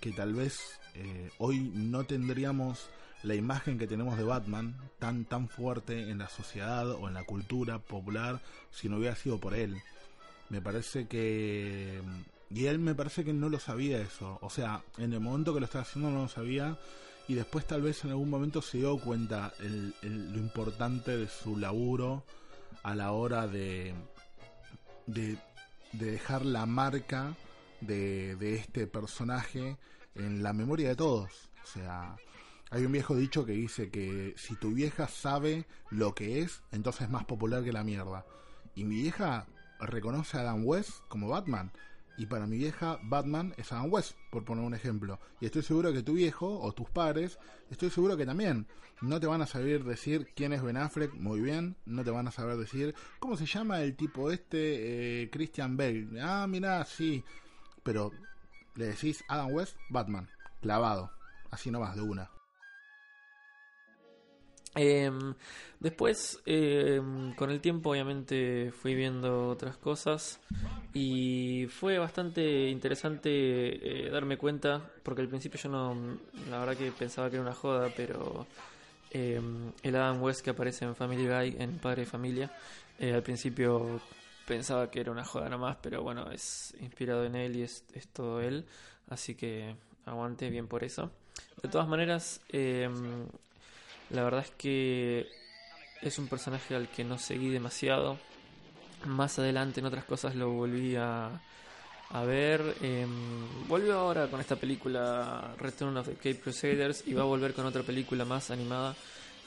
que, 0.00 0.12
tal 0.16 0.34
vez 0.34 0.80
eh, 0.94 1.30
hoy 1.38 1.70
no 1.74 2.04
tendríamos 2.04 2.88
la 3.24 3.34
imagen 3.34 3.78
que 3.78 3.86
tenemos 3.86 4.16
de 4.16 4.24
Batman 4.24 4.76
tan 4.98 5.24
tan 5.24 5.48
fuerte 5.48 6.10
en 6.10 6.18
la 6.18 6.28
sociedad 6.28 6.90
o 6.90 7.08
en 7.08 7.14
la 7.14 7.24
cultura 7.24 7.78
popular 7.78 8.40
si 8.70 8.88
no 8.88 8.98
hubiera 8.98 9.16
sido 9.16 9.38
por 9.38 9.54
él. 9.54 9.76
Me 10.50 10.60
parece 10.60 11.06
que 11.06 12.00
y 12.50 12.66
él 12.66 12.78
me 12.78 12.94
parece 12.94 13.24
que 13.24 13.32
no 13.32 13.48
lo 13.48 13.58
sabía 13.58 14.00
eso, 14.00 14.38
o 14.40 14.50
sea, 14.50 14.82
en 14.98 15.12
el 15.12 15.20
momento 15.20 15.52
que 15.52 15.60
lo 15.60 15.66
estaba 15.66 15.82
haciendo 15.82 16.10
no 16.10 16.22
lo 16.22 16.28
sabía 16.28 16.78
y 17.26 17.34
después 17.34 17.66
tal 17.66 17.82
vez 17.82 18.04
en 18.04 18.10
algún 18.10 18.30
momento 18.30 18.62
se 18.62 18.78
dio 18.78 18.98
cuenta 18.98 19.52
el, 19.60 19.94
lo 20.02 20.38
importante 20.38 21.16
de 21.16 21.28
su 21.28 21.56
laburo 21.56 22.22
a 22.82 22.94
la 22.94 23.12
hora 23.12 23.48
de, 23.48 23.94
de, 25.06 25.38
de 25.92 26.10
dejar 26.12 26.44
la 26.44 26.66
marca 26.66 27.34
de, 27.80 28.56
este 28.56 28.86
personaje 28.86 29.76
en 30.14 30.42
la 30.42 30.52
memoria 30.52 30.90
de 30.90 30.96
todos. 30.96 31.50
O 31.62 31.66
sea, 31.66 32.16
hay 32.70 32.84
un 32.84 32.92
viejo 32.92 33.14
dicho 33.16 33.44
que 33.44 33.52
dice 33.52 33.90
que 33.90 34.34
si 34.36 34.56
tu 34.56 34.72
vieja 34.72 35.08
sabe 35.08 35.66
lo 35.90 36.14
que 36.14 36.40
es, 36.40 36.62
entonces 36.72 37.02
es 37.02 37.10
más 37.10 37.24
popular 37.24 37.62
que 37.62 37.72
la 37.72 37.84
mierda. 37.84 38.26
Y 38.74 38.84
mi 38.84 38.96
vieja 38.96 39.46
reconoce 39.80 40.38
a 40.38 40.40
Adam 40.40 40.66
West 40.66 40.90
como 41.08 41.28
Batman. 41.28 41.72
Y 42.16 42.26
para 42.26 42.46
mi 42.46 42.58
vieja, 42.58 42.98
Batman 43.02 43.54
es 43.56 43.72
Adam 43.72 43.92
West, 43.92 44.12
por 44.30 44.44
poner 44.44 44.64
un 44.64 44.74
ejemplo. 44.74 45.18
Y 45.40 45.46
estoy 45.46 45.62
seguro 45.62 45.92
que 45.92 46.02
tu 46.02 46.14
viejo 46.14 46.60
o 46.60 46.72
tus 46.72 46.88
padres, 46.88 47.38
estoy 47.70 47.90
seguro 47.90 48.16
que 48.16 48.26
también 48.26 48.66
no 49.00 49.18
te 49.18 49.26
van 49.26 49.42
a 49.42 49.46
saber 49.46 49.82
decir 49.82 50.28
quién 50.36 50.52
es 50.52 50.62
Ben 50.62 50.76
Affleck 50.76 51.12
muy 51.14 51.40
bien. 51.40 51.76
No 51.86 52.04
te 52.04 52.10
van 52.10 52.28
a 52.28 52.30
saber 52.30 52.56
decir 52.56 52.94
cómo 53.18 53.36
se 53.36 53.46
llama 53.46 53.82
el 53.82 53.96
tipo 53.96 54.30
este, 54.30 55.22
eh, 55.22 55.30
Christian 55.30 55.76
Bale. 55.76 56.08
Ah, 56.20 56.46
mira, 56.48 56.84
sí 56.84 57.24
pero 57.84 58.10
le 58.74 58.86
decís 58.86 59.22
Adam 59.28 59.52
West, 59.52 59.76
Batman, 59.90 60.28
clavado, 60.60 61.12
así 61.52 61.70
nomás 61.70 61.94
de 61.94 62.02
una. 62.02 62.30
Em, 64.74 65.34
después, 65.78 66.40
em, 66.46 67.32
con 67.34 67.50
el 67.50 67.60
tiempo, 67.60 67.90
obviamente 67.90 68.72
fui 68.72 68.94
viendo 68.94 69.48
otras 69.48 69.76
cosas 69.76 70.40
y 70.92 71.66
fue 71.70 71.98
bastante 71.98 72.68
interesante 72.68 73.28
eh, 74.06 74.10
darme 74.10 74.36
cuenta, 74.36 74.82
porque 75.02 75.22
al 75.22 75.28
principio 75.28 75.60
yo 75.60 75.68
no, 75.68 76.18
la 76.50 76.58
verdad 76.58 76.76
que 76.76 76.90
pensaba 76.92 77.30
que 77.30 77.36
era 77.36 77.42
una 77.42 77.54
joda, 77.54 77.90
pero 77.96 78.46
em, 79.10 79.72
el 79.82 79.96
Adam 79.96 80.22
West 80.22 80.42
que 80.42 80.50
aparece 80.50 80.84
en 80.84 80.96
Family 80.96 81.26
Guy, 81.26 81.56
en 81.58 81.78
Padre 81.78 82.02
de 82.02 82.06
Familia, 82.06 82.52
eh, 82.98 83.14
al 83.14 83.22
principio 83.22 84.00
pensaba 84.46 84.90
que 84.90 85.00
era 85.00 85.12
una 85.12 85.24
joda 85.24 85.48
nomás, 85.48 85.76
pero 85.80 86.02
bueno, 86.02 86.30
es 86.30 86.74
inspirado 86.80 87.24
en 87.24 87.36
él 87.36 87.56
y 87.56 87.62
es, 87.62 87.84
todo 88.12 88.40
él, 88.40 88.66
así 89.08 89.34
que 89.34 89.76
aguante 90.04 90.50
bien 90.50 90.66
por 90.66 90.84
eso. 90.84 91.10
De 91.62 91.68
todas 91.68 91.88
maneras, 91.88 92.40
em, 92.50 93.26
la 94.10 94.24
verdad 94.24 94.40
es 94.40 94.50
que 94.50 95.28
es 96.02 96.18
un 96.18 96.28
personaje 96.28 96.74
al 96.74 96.88
que 96.88 97.04
no 97.04 97.18
seguí 97.18 97.50
demasiado. 97.50 98.18
Más 99.06 99.38
adelante 99.38 99.80
en 99.80 99.86
otras 99.86 100.04
cosas 100.04 100.34
lo 100.34 100.50
volví 100.50 100.96
a, 100.96 101.40
a 102.10 102.24
ver. 102.24 102.76
Eh, 102.82 103.06
volvió 103.68 103.98
ahora 103.98 104.28
con 104.28 104.40
esta 104.40 104.56
película 104.56 105.54
Return 105.58 105.96
of 105.96 106.08
the 106.08 106.14
Cape 106.14 106.40
Crusaders 106.40 107.04
y 107.06 107.14
va 107.14 107.22
a 107.22 107.26
volver 107.26 107.54
con 107.54 107.66
otra 107.66 107.82
película 107.82 108.24
más 108.24 108.50
animada 108.50 108.94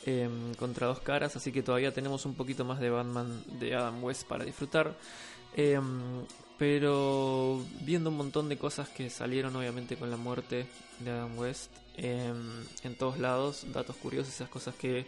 Em, 0.08 0.54
contra 0.56 0.88
dos 0.88 1.02
caras, 1.02 1.36
así 1.36 1.52
que 1.52 1.62
todavía 1.62 1.94
tenemos 1.94 2.26
un 2.26 2.34
poquito 2.34 2.64
más 2.64 2.80
de 2.80 2.90
Batman 2.90 3.44
de 3.60 3.76
Adam 3.76 4.02
West 4.02 4.26
para 4.26 4.46
disfrutar. 4.46 4.96
Em, 5.54 6.24
pero 6.58 7.64
viendo 7.82 8.10
un 8.10 8.18
montón 8.18 8.50
de 8.50 8.58
cosas 8.58 8.90
que 8.90 9.10
salieron 9.10 9.56
obviamente 9.56 9.96
con 9.96 10.10
la 10.10 10.18
muerte 10.18 10.66
de 11.00 11.12
Adam 11.12 11.38
West 11.38 11.72
em, 11.96 12.64
en 12.84 12.96
todos 12.96 13.20
lados, 13.20 13.66
datos 13.72 13.96
curiosos, 13.98 14.34
esas 14.34 14.50
cosas 14.50 14.76
que 14.76 15.06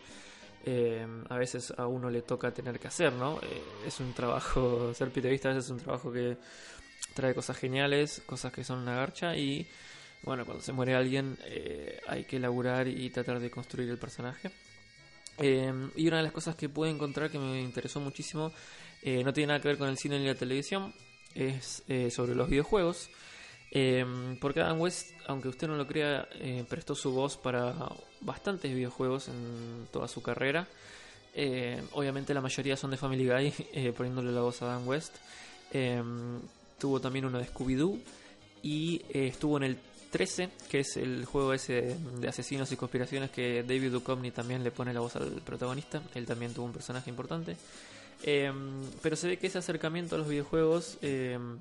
a 1.30 1.38
veces 1.38 1.74
a 1.78 1.88
uno 1.88 2.12
le 2.12 2.22
toca 2.22 2.52
tener 2.52 2.80
que 2.80 2.88
hacer, 2.88 3.12
¿no? 3.14 3.40
Eh, 3.42 3.62
es 3.88 4.00
un 4.00 4.14
trabajo, 4.14 4.94
ser 4.94 5.10
periodista 5.10 5.50
es 5.50 5.70
un 5.72 5.80
trabajo 5.80 6.12
que 6.12 6.38
trae 7.16 7.34
cosas 7.34 7.58
geniales, 7.58 8.22
cosas 8.28 8.54
que 8.54 8.64
son 8.64 8.80
una 8.80 8.96
garcha 8.96 9.36
y 9.36 9.68
bueno, 10.24 10.46
cuando 10.46 10.64
se 10.64 10.74
muere 10.74 10.96
alguien 10.96 11.38
eh, 11.46 12.00
hay 12.08 12.26
que 12.26 12.38
elaborar 12.38 12.88
y 12.88 13.10
tratar 13.10 13.40
de 13.40 13.50
construir 13.50 13.90
el 13.90 13.98
personaje. 13.98 14.52
Eh, 15.38 15.74
y 15.96 16.08
una 16.08 16.18
de 16.18 16.24
las 16.24 16.34
cosas 16.34 16.56
que 16.56 16.68
pude 16.68 16.90
encontrar 16.90 17.32
que 17.32 17.40
me 17.40 17.62
interesó 17.62 18.02
muchísimo, 18.02 18.52
eh, 19.02 19.24
no 19.24 19.32
tiene 19.32 19.48
nada 19.48 19.62
que 19.62 19.70
ver 19.70 19.78
con 19.78 19.88
el 19.88 19.98
cine 19.98 20.20
ni 20.20 20.28
la 20.28 20.36
televisión, 20.36 20.94
es 21.36 21.84
sobre 22.14 22.36
los 22.36 22.50
videojuegos. 22.50 23.10
porque 24.42 24.62
Adam 24.62 24.82
West, 24.82 25.12
aunque 25.28 25.48
usted 25.48 25.68
no 25.68 25.76
lo 25.76 25.88
crea, 25.88 26.28
prestó 26.68 26.96
su 26.96 27.12
voz 27.12 27.38
para 27.38 27.74
bastantes 28.22 28.74
videojuegos 28.74 29.28
en 29.28 29.88
toda 29.92 30.08
su 30.08 30.22
carrera. 30.22 30.68
obviamente 31.92 32.34
la 32.34 32.42
mayoría 32.42 32.76
son 32.76 32.92
de 32.92 32.98
Family 32.98 33.28
Guy, 33.28 33.92
poniéndole 33.98 34.32
la 34.32 34.42
voz 34.42 34.62
a 34.62 34.66
Adam 34.66 34.88
West. 34.88 35.16
tuvo 36.78 37.00
también 37.00 37.26
uno 37.26 37.38
de 37.38 37.46
Scooby-Doo 37.46 38.00
y 38.64 39.02
estuvo 39.14 39.58
en 39.58 39.64
el 39.64 39.78
13, 40.10 40.50
que 40.70 40.80
es 40.80 40.98
el 40.98 41.26
juego 41.26 41.54
ese 41.54 41.96
de 42.20 42.28
asesinos 42.28 42.72
y 42.72 42.76
conspiraciones 42.76 43.30
que 43.30 43.64
David 43.64 43.92
Duchovny 43.92 44.32
también 44.32 44.64
le 44.64 44.72
pone 44.72 44.94
la 44.94 45.00
voz 45.00 45.16
al 45.16 45.42
protagonista. 45.46 46.02
Él 46.16 46.26
también 46.26 46.54
tuvo 46.54 46.66
un 46.66 46.74
personaje 46.74 47.10
importante. 47.10 47.56
Em, 48.24 48.84
pero 49.02 49.16
se 49.16 49.28
ve 49.28 49.38
que 49.38 49.48
ese 49.48 49.58
acercamiento 49.58 50.16
a 50.16 50.18
los 50.18 50.28
videojuegos 50.28 50.98
em, 51.02 51.58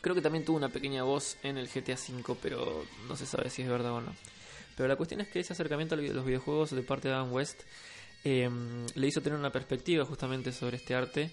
creo 0.00 0.14
que 0.14 0.22
también 0.22 0.44
tuvo 0.44 0.56
una 0.56 0.68
pequeña 0.68 1.04
voz 1.04 1.36
en 1.42 1.56
el 1.56 1.68
GTA 1.68 1.94
V, 1.94 2.36
pero 2.42 2.84
no 3.08 3.16
se 3.16 3.26
sabe 3.26 3.50
si 3.50 3.62
es 3.62 3.68
verdad 3.68 3.92
o 3.92 4.00
no. 4.00 4.14
Pero 4.76 4.88
la 4.88 4.96
cuestión 4.96 5.20
es 5.20 5.28
que 5.28 5.40
ese 5.40 5.52
acercamiento 5.52 5.94
a 5.94 5.98
los 5.98 6.24
videojuegos 6.24 6.70
de 6.70 6.82
parte 6.82 7.08
de 7.08 7.14
Adam 7.14 7.32
West 7.32 7.62
em, 8.24 8.86
le 8.94 9.06
hizo 9.06 9.20
tener 9.20 9.38
una 9.38 9.52
perspectiva 9.52 10.04
justamente 10.04 10.52
sobre 10.52 10.76
este 10.78 10.94
arte 10.94 11.30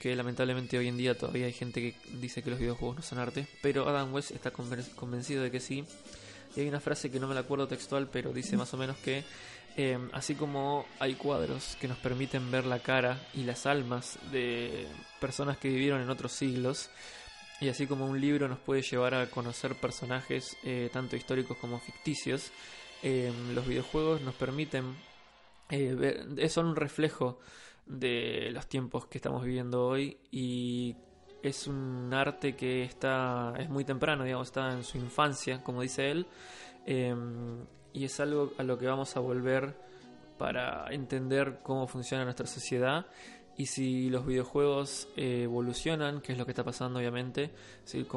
que 0.00 0.16
lamentablemente 0.16 0.76
hoy 0.76 0.88
en 0.88 0.96
día 0.96 1.16
todavía 1.16 1.46
hay 1.46 1.52
gente 1.52 1.80
que 1.80 1.94
dice 2.18 2.42
que 2.42 2.50
los 2.50 2.58
videojuegos 2.58 2.96
no 2.96 3.02
son 3.02 3.20
arte, 3.20 3.46
pero 3.62 3.88
Adam 3.88 4.12
West 4.12 4.32
está 4.32 4.50
convencido 4.50 5.44
de 5.44 5.52
que 5.52 5.60
sí. 5.60 5.84
Y 6.56 6.60
hay 6.60 6.68
una 6.68 6.80
frase 6.80 7.10
que 7.10 7.20
no 7.20 7.28
me 7.28 7.34
la 7.34 7.40
acuerdo 7.40 7.68
textual, 7.68 8.08
pero 8.12 8.32
dice 8.32 8.56
más 8.56 8.74
o 8.74 8.76
menos 8.76 8.96
que 8.98 9.22
em, 9.76 10.08
así 10.12 10.34
como 10.34 10.86
hay 10.98 11.14
cuadros 11.14 11.76
que 11.80 11.88
nos 11.88 11.98
permiten 11.98 12.50
ver 12.50 12.66
la 12.66 12.78
cara 12.80 13.18
y 13.34 13.44
las 13.44 13.66
almas 13.66 14.18
de 14.30 14.86
personas 15.20 15.58
que 15.58 15.68
vivieron 15.68 16.00
en 16.00 16.10
otros 16.10 16.32
siglos, 16.32 16.90
y 17.60 17.68
así 17.68 17.86
como 17.86 18.06
un 18.06 18.20
libro 18.20 18.48
nos 18.48 18.58
puede 18.58 18.82
llevar 18.82 19.14
a 19.14 19.30
conocer 19.30 19.76
personajes 19.76 20.56
eh, 20.64 20.90
tanto 20.92 21.16
históricos 21.16 21.56
como 21.58 21.78
ficticios, 21.78 22.50
em, 23.02 23.54
los 23.54 23.66
videojuegos 23.66 24.20
nos 24.22 24.34
permiten 24.34 24.96
eh, 25.70 25.94
ver, 25.94 26.50
son 26.50 26.66
un 26.66 26.76
reflejo 26.76 27.38
de 27.86 28.50
los 28.52 28.66
tiempos 28.66 29.06
que 29.06 29.18
estamos 29.18 29.44
viviendo 29.44 29.86
hoy 29.86 30.18
y 30.30 30.96
es 31.42 31.66
un 31.66 32.12
arte 32.12 32.54
que 32.54 32.84
está 32.84 33.54
es 33.58 33.68
muy 33.68 33.84
temprano, 33.84 34.24
digamos, 34.24 34.48
está 34.48 34.72
en 34.72 34.84
su 34.84 34.98
infancia, 34.98 35.62
como 35.62 35.82
dice 35.82 36.10
él, 36.10 36.26
em, 36.86 37.64
y 37.92 38.04
es 38.04 38.20
algo 38.20 38.52
a 38.58 38.62
lo 38.62 38.78
que 38.78 38.86
vamos 38.86 39.16
a 39.16 39.20
volver 39.20 39.74
para 40.38 40.92
entender 40.92 41.60
cómo 41.62 41.86
funciona 41.86 42.24
nuestra 42.24 42.46
sociedad 42.46 43.06
y 43.56 43.66
si 43.66 44.08
los 44.08 44.24
videojuegos 44.26 45.08
eh, 45.16 45.42
evolucionan, 45.44 46.20
que 46.20 46.32
es 46.32 46.38
lo 46.38 46.44
que 46.44 46.52
está 46.52 46.64
pasando 46.64 46.98
obviamente, 46.98 47.50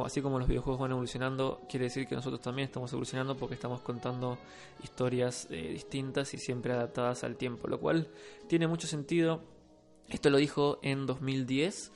así 0.03 0.21
como 0.21 0.39
los 0.39 0.47
videojuegos 0.47 0.79
van 0.79 0.91
evolucionando, 0.91 1.61
quiere 1.69 1.85
decir 1.85 2.07
que 2.07 2.15
nosotros 2.15 2.41
también 2.41 2.67
estamos 2.67 2.91
evolucionando 2.93 3.35
porque 3.35 3.55
estamos 3.55 3.81
contando 3.81 4.37
historias 4.83 5.47
eh, 5.49 5.69
distintas 5.73 6.33
y 6.33 6.37
siempre 6.37 6.73
adaptadas 6.73 7.23
al 7.23 7.35
tiempo, 7.35 7.67
lo 7.67 7.79
cual 7.79 8.07
tiene 8.47 8.67
mucho 8.67 8.87
sentido. 8.87 9.43
Esto 10.07 10.29
lo 10.29 10.37
dijo 10.37 10.79
en 10.83 11.05
2010 11.05 11.91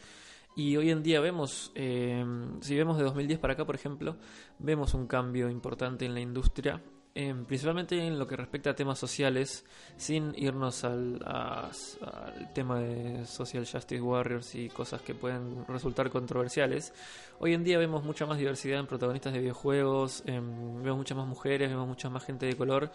y 0.55 0.75
hoy 0.75 0.89
en 0.89 1.03
día 1.03 1.21
vemos, 1.21 1.71
eh, 1.75 2.25
si 2.59 2.75
vemos 2.75 2.97
de 2.97 3.03
2010 3.03 3.39
para 3.39 3.53
acá, 3.53 3.65
por 3.65 3.75
ejemplo, 3.75 4.17
vemos 4.57 4.93
un 4.93 5.07
cambio 5.07 5.49
importante 5.49 6.05
en 6.05 6.13
la 6.13 6.19
industria, 6.19 6.81
eh, 7.21 7.35
principalmente 7.45 7.97
en 7.97 8.17
lo 8.17 8.25
que 8.25 8.37
respecta 8.37 8.69
a 8.69 8.75
temas 8.75 8.97
sociales, 8.97 9.65
sin 9.97 10.33
irnos 10.37 10.85
al, 10.85 11.21
al, 11.25 12.53
tema 12.53 12.79
de 12.79 13.25
Social 13.25 13.67
Justice 13.69 14.01
Warriors 14.01 14.55
y 14.55 14.69
cosas 14.69 15.01
que 15.01 15.13
pueden 15.13 15.65
resultar 15.67 16.09
controversiales. 16.09 16.93
Hoy 17.39 17.55
en 17.55 17.65
día 17.65 17.77
vemos 17.77 18.05
mucha 18.05 18.25
más 18.25 18.37
diversidad 18.37 18.79
en 18.79 18.87
protagonistas 18.87 19.33
de 19.33 19.39
videojuegos, 19.39 20.23
em, 20.27 20.81
vemos 20.81 20.99
muchas 20.99 21.17
más 21.17 21.27
mujeres, 21.27 21.69
vemos 21.69 21.89
mucha 21.89 22.09
más 22.09 22.23
gente 22.23 22.45
de 22.45 22.55
color 22.55 22.89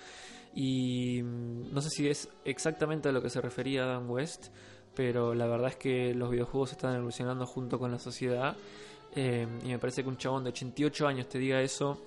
y 0.54 1.20
mm, 1.22 1.74
no 1.74 1.82
sé 1.82 1.90
si 1.90 2.08
es 2.08 2.30
exactamente 2.46 3.10
a 3.10 3.12
lo 3.12 3.20
que 3.20 3.28
se 3.28 3.42
refería 3.42 3.84
Adam 3.84 4.10
West 4.10 4.46
pero 4.94 5.34
la 5.34 5.46
verdad 5.46 5.68
es 5.68 5.76
que 5.76 6.14
los 6.14 6.30
videojuegos 6.30 6.72
están 6.72 6.94
evolucionando 6.94 7.44
junto 7.46 7.78
con 7.78 7.90
la 7.90 7.98
sociedad 7.98 8.56
eh, 9.14 9.46
y 9.64 9.68
me 9.68 9.78
parece 9.78 10.02
que 10.02 10.08
un 10.08 10.16
chabón 10.16 10.44
de 10.44 10.50
88 10.50 11.06
años 11.08 11.28
te 11.28 11.38
diga 11.38 11.60
eso, 11.60 12.00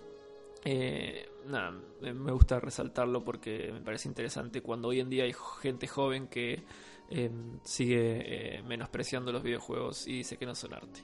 eh, 0.65 1.29
nada, 1.45 1.71
me 2.01 2.31
gusta 2.31 2.59
resaltarlo 2.59 3.23
porque 3.23 3.71
me 3.71 3.81
parece 3.81 4.07
interesante 4.07 4.61
cuando 4.61 4.89
hoy 4.89 4.99
en 4.99 5.09
día 5.09 5.23
hay 5.23 5.33
gente 5.61 5.87
joven 5.87 6.27
que 6.27 6.63
eh, 7.09 7.31
sigue 7.63 8.61
menospreciando 8.65 9.31
los 9.31 9.43
videojuegos 9.43 10.07
y 10.07 10.17
dice 10.17 10.37
que 10.37 10.45
no 10.45 10.55
son 10.55 10.73
arte. 10.73 11.01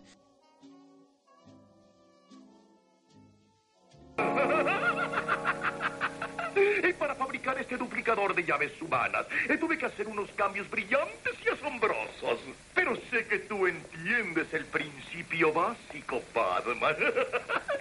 Para 7.13 7.26
fabricar 7.26 7.58
este 7.60 7.78
duplicador 7.78 8.34
de 8.34 8.43
llaves 8.43 8.71
humanas, 8.82 9.26
eh, 9.47 9.58
tuve 9.58 9.78
que 9.78 9.86
hacer 9.86 10.08
unos 10.08 10.30
cambios 10.32 10.69
brillantes 10.69 11.34
y 11.45 11.49
asombrosos. 11.49 12.39
Pero 12.73 12.95
sé 13.10 13.26
que 13.26 13.39
tú 13.39 13.67
entiendes 13.67 14.52
el 14.54 14.65
principio 14.65 15.54
básico, 15.54 16.21
Padman. 16.34 16.95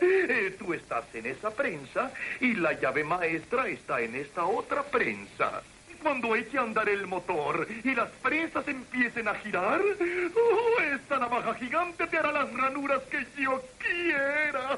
Eh, 0.04 0.56
tú 0.58 0.74
estás 0.74 1.04
en 1.14 1.26
esa 1.26 1.52
prensa 1.52 2.10
y 2.40 2.54
la 2.54 2.72
llave 2.72 3.04
maestra 3.04 3.68
está 3.68 4.00
en 4.00 4.16
esta 4.16 4.44
otra 4.44 4.82
prensa. 4.82 5.62
Cuando 6.02 6.34
eche 6.34 6.58
a 6.58 6.62
andar 6.62 6.88
el 6.88 7.06
motor 7.06 7.68
y 7.84 7.94
las 7.94 8.10
prensas 8.20 8.66
empiecen 8.66 9.28
a 9.28 9.34
girar, 9.36 9.80
oh, 9.80 10.82
esta 10.82 11.20
navaja 11.20 11.54
gigante 11.54 12.04
te 12.08 12.18
hará 12.18 12.32
las 12.32 12.52
ranuras 12.52 13.00
que 13.04 13.24
yo 13.40 13.62
quiera. 13.78 14.76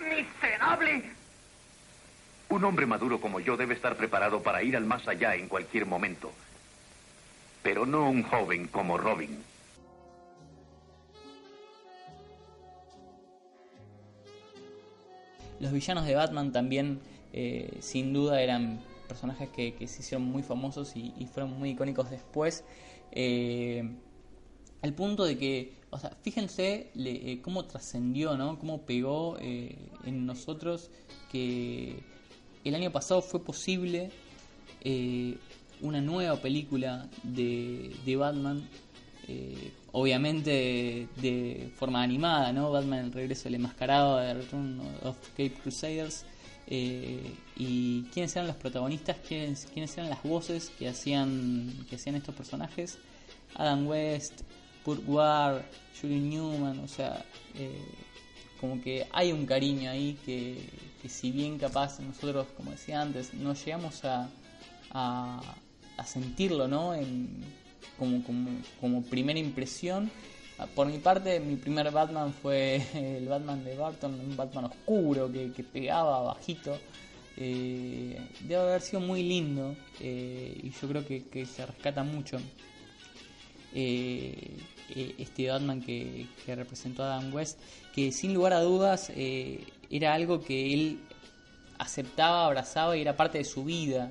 ¡Miserable! 0.14 1.17
Un 2.50 2.64
hombre 2.64 2.86
maduro 2.86 3.20
como 3.20 3.40
yo 3.40 3.58
debe 3.58 3.74
estar 3.74 3.96
preparado 3.96 4.42
para 4.42 4.62
ir 4.62 4.74
al 4.74 4.86
más 4.86 5.06
allá 5.06 5.34
en 5.34 5.48
cualquier 5.48 5.84
momento. 5.84 6.32
Pero 7.62 7.84
no 7.84 8.08
un 8.08 8.22
joven 8.22 8.68
como 8.68 8.96
Robin. 8.96 9.38
Los 15.60 15.72
villanos 15.72 16.06
de 16.06 16.14
Batman 16.14 16.52
también, 16.52 17.00
eh, 17.34 17.76
sin 17.80 18.14
duda, 18.14 18.40
eran 18.40 18.80
personajes 19.08 19.50
que, 19.50 19.74
se 19.86 20.00
hicieron 20.00 20.22
muy 20.22 20.42
famosos 20.42 20.96
y, 20.96 21.28
fueron 21.30 21.58
muy 21.58 21.70
icónicos 21.70 22.10
después. 22.10 22.64
Eh, 23.12 23.90
al 24.80 24.94
punto 24.94 25.24
de 25.24 25.36
que, 25.36 25.74
o 25.90 25.98
sea, 25.98 26.16
fíjense 26.22 26.92
eh, 26.94 27.40
cómo 27.42 27.66
trascendió, 27.66 28.38
¿no? 28.38 28.58
Cómo 28.58 28.82
pegó 28.82 29.36
en 29.38 30.24
nosotros 30.24 30.90
que 31.30 32.02
el 32.68 32.74
año 32.74 32.92
pasado 32.92 33.22
fue 33.22 33.42
posible 33.42 34.10
eh, 34.82 35.36
una 35.80 36.00
nueva 36.00 36.36
película 36.36 37.08
de, 37.22 38.16
Batman, 38.16 38.68
eh, 39.26 39.72
obviamente 39.92 41.08
de, 41.16 41.70
forma 41.76 42.02
animada, 42.02 42.52
¿no? 42.52 42.70
Batman 42.70 43.06
el 43.06 43.12
regreso 43.12 43.44
del 43.44 43.56
enmascarado 43.56 44.18
de 44.18 44.34
Return 44.34 44.80
of 45.04 45.16
Cape 45.30 45.54
Crusaders. 45.62 46.24
Eh, 46.70 47.34
y 47.56 48.02
quiénes 48.12 48.36
eran 48.36 48.48
los 48.48 48.56
protagonistas, 48.56 49.16
quiénes, 49.26 49.66
quiénes 49.72 49.96
eran 49.96 50.10
las 50.10 50.22
voces 50.22 50.70
que 50.78 50.88
hacían, 50.88 51.86
que 51.88 51.96
hacían 51.96 52.16
estos 52.16 52.34
personajes. 52.34 52.98
Adam 53.54 53.86
West, 53.86 54.42
Kurt 54.84 55.02
War, 55.06 55.64
Julie 55.98 56.20
Newman, 56.20 56.80
o 56.80 56.88
sea, 56.88 57.24
como 58.60 58.80
que 58.80 59.06
hay 59.12 59.32
un 59.32 59.46
cariño 59.46 59.90
ahí 59.90 60.18
que, 60.24 60.58
si 61.08 61.30
bien 61.30 61.58
capaz 61.58 62.00
nosotros, 62.00 62.46
como 62.56 62.72
decía 62.72 63.00
antes, 63.00 63.32
no 63.34 63.54
llegamos 63.54 64.04
a, 64.04 64.28
a, 64.90 65.40
sentirlo, 66.04 66.68
¿no? 66.68 66.94
En, 66.94 67.42
como, 67.98 68.22
como, 68.24 68.50
como 68.80 69.02
primera 69.02 69.38
impresión. 69.38 70.10
Por 70.74 70.88
mi 70.88 70.98
parte, 70.98 71.38
mi 71.38 71.56
primer 71.56 71.90
Batman 71.92 72.32
fue 72.32 72.82
el 72.94 73.28
Batman 73.28 73.64
de 73.64 73.76
Barton, 73.76 74.14
un 74.14 74.36
Batman 74.36 74.66
oscuro 74.66 75.30
que, 75.30 75.52
que 75.52 75.62
pegaba 75.62 76.22
bajito. 76.22 76.78
Eh, 77.36 78.18
debe 78.40 78.62
haber 78.62 78.80
sido 78.80 79.00
muy 79.00 79.22
lindo 79.22 79.76
eh, 80.00 80.58
y 80.60 80.70
yo 80.70 80.88
creo 80.88 81.06
que, 81.06 81.22
que 81.28 81.46
se 81.46 81.64
rescata 81.64 82.02
mucho 82.02 82.40
este 83.74 85.48
Batman 85.48 85.82
que, 85.82 86.26
representó 86.46 87.04
a 87.04 87.14
Adam 87.14 87.34
West, 87.34 87.58
que 87.94 88.12
sin 88.12 88.34
lugar 88.34 88.52
a 88.52 88.60
dudas 88.60 89.10
eh, 89.14 89.64
era 89.90 90.14
algo 90.14 90.42
que 90.42 90.74
él 90.74 91.00
aceptaba, 91.78 92.46
abrazaba 92.46 92.96
y 92.96 93.02
era 93.02 93.16
parte 93.16 93.38
de 93.38 93.44
su 93.44 93.64
vida. 93.64 94.10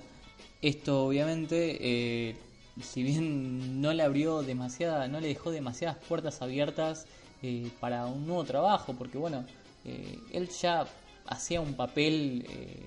Esto 0.62 1.06
obviamente, 1.06 1.78
eh, 1.80 2.36
si 2.82 3.04
bien 3.04 3.82
no 3.82 3.93
le 3.93 4.04
abrió 4.04 4.41
demasiada, 4.43 5.08
no 5.08 5.20
le 5.20 5.28
dejó 5.28 5.52
demasiadas 5.52 5.98
puertas 6.08 6.41
abiertas 6.41 7.06
eh, 7.41 7.70
para 7.80 8.08
un 8.08 8.26
nuevo 8.26 8.43
trabajo, 8.43 8.93
porque 8.93 9.17
bueno, 9.17 9.46
eh, 9.86 10.20
él 10.32 10.50
ya 10.50 10.86
hacía 11.28 11.62
un 11.62 11.76
papel, 11.76 12.46
eh, 12.50 12.84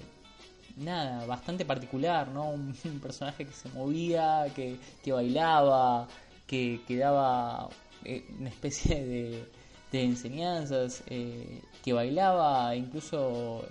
nada, 0.76 1.24
bastante 1.26 1.64
particular, 1.64 2.28
¿no? 2.28 2.50
Un, 2.50 2.74
personaje 3.00 3.46
que 3.46 3.52
se 3.52 3.68
movía, 3.70 4.46
que, 4.54 4.76
que 5.04 5.12
bailaba, 5.12 6.08
que, 6.50 6.80
que 6.86 6.96
daba 6.96 7.68
una 8.38 8.48
especie 8.48 9.04
de, 9.04 10.02
enseñanzas, 10.02 11.02
que 11.06 11.92
bailaba 11.92 12.74
incluso 12.74 13.64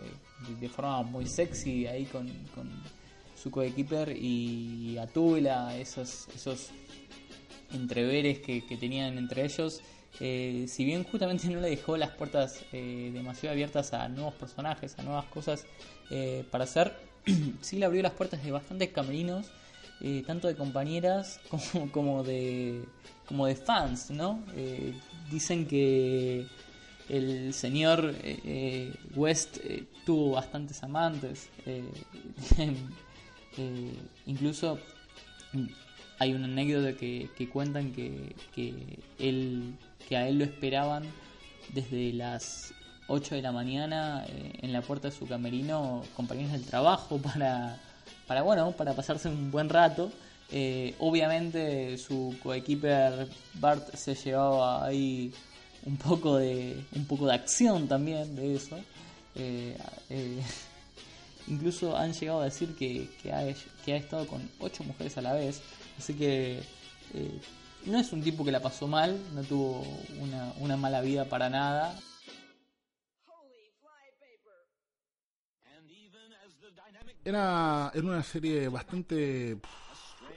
de 0.59 0.69
forma 0.69 1.03
muy 1.03 1.25
sexy 1.25 1.87
ahí 1.87 2.05
con, 2.05 2.27
con 2.55 2.69
su 3.41 3.51
coequiper 3.51 4.15
y 4.17 4.97
Atula, 4.97 5.77
esos, 5.77 6.27
esos 6.35 6.71
entreveres 7.71 8.39
que, 8.39 8.61
tenían 8.79 9.17
entre 9.17 9.45
ellos. 9.45 9.81
Eh, 10.19 10.65
si 10.67 10.83
bien 10.83 11.03
justamente 11.03 11.47
no 11.47 11.61
le 11.61 11.69
dejó 11.69 11.95
las 11.95 12.09
puertas 12.11 12.65
eh, 12.73 13.11
demasiado 13.13 13.53
abiertas 13.53 13.93
a 13.93 14.09
nuevos 14.09 14.33
personajes, 14.33 14.97
a 14.97 15.03
nuevas 15.03 15.25
cosas 15.25 15.65
eh, 16.09 16.43
para 16.51 16.65
hacer, 16.65 16.93
sí 17.61 17.77
le 17.77 17.85
abrió 17.85 18.01
las 18.01 18.13
puertas 18.13 18.43
de 18.43 18.51
bastantes 18.51 18.89
camerinos, 18.89 19.51
tanto 20.25 20.47
de 20.47 20.55
compañeras 20.55 21.39
como, 21.49 21.91
como, 21.91 22.23
de, 22.23 22.83
como 23.25 23.45
de 23.45 23.55
fans, 23.55 24.11
¿no? 24.11 24.43
dicen 25.29 25.67
que 25.67 26.47
el 27.07 27.53
señor 27.53 28.15
West 29.15 29.57
tuvo 30.05 30.31
bastantes 30.31 30.83
amantes, 30.83 31.49
incluso 34.25 34.79
hay 36.19 36.33
una 36.33 36.45
anécdota 36.45 36.97
que, 36.97 37.29
que 37.37 37.49
cuentan 37.49 37.93
que, 37.93 38.35
que, 38.53 38.99
él, 39.17 39.75
que 40.07 40.17
a 40.17 40.27
él 40.27 40.39
lo 40.39 40.45
esperaban 40.45 41.03
desde 41.73 42.13
las 42.13 42.73
8 43.07 43.35
de 43.35 43.41
la 43.41 43.51
mañana 43.51 44.25
eh, 44.27 44.53
en 44.61 44.73
la 44.73 44.81
puerta 44.81 45.09
de 45.09 45.15
su 45.15 45.27
camerino 45.27 46.03
compañeros 46.15 46.51
del 46.51 46.65
trabajo 46.65 47.17
para, 47.21 47.79
para 48.29 48.43
bueno, 48.43 48.71
para 48.71 48.93
pasarse 48.93 49.27
un 49.27 49.51
buen 49.51 49.67
rato. 49.67 50.09
Eh, 50.51 50.95
obviamente 50.99 51.97
su 51.97 52.35
coequiper 52.41 53.27
Bart 53.55 53.93
se 53.95 54.15
llevaba 54.15 54.85
ahí 54.85 55.33
un 55.85 55.97
poco 55.97 56.37
de 56.37 56.81
un 56.95 57.05
poco 57.05 57.27
de 57.27 57.33
acción 57.33 57.89
también 57.89 58.37
de 58.37 58.55
eso. 58.55 58.79
Eh, 59.35 59.75
incluso 61.47 61.97
han 61.97 62.13
llegado 62.13 62.41
a 62.41 62.45
decir 62.45 62.73
que, 62.75 63.09
que, 63.21 63.33
ha, 63.33 63.43
que 63.83 63.93
ha 63.93 63.97
estado 63.97 64.25
con 64.25 64.49
ocho 64.59 64.85
mujeres 64.85 65.17
a 65.17 65.21
la 65.21 65.33
vez 65.33 65.61
Así 65.99 66.13
que 66.13 66.59
eh, 67.13 67.41
no 67.85 67.99
es 67.99 68.13
un 68.13 68.23
tipo 68.23 68.45
que 68.45 68.51
la 68.51 68.61
pasó 68.61 68.87
mal, 68.87 69.19
no 69.35 69.43
tuvo 69.43 69.85
una, 70.61 70.77
mala 70.77 71.01
vida 71.01 71.25
para 71.25 71.49
nada. 71.49 71.93
Era, 77.23 77.91
era 77.93 78.07
una 78.07 78.23
serie 78.23 78.69
bastante 78.69 79.59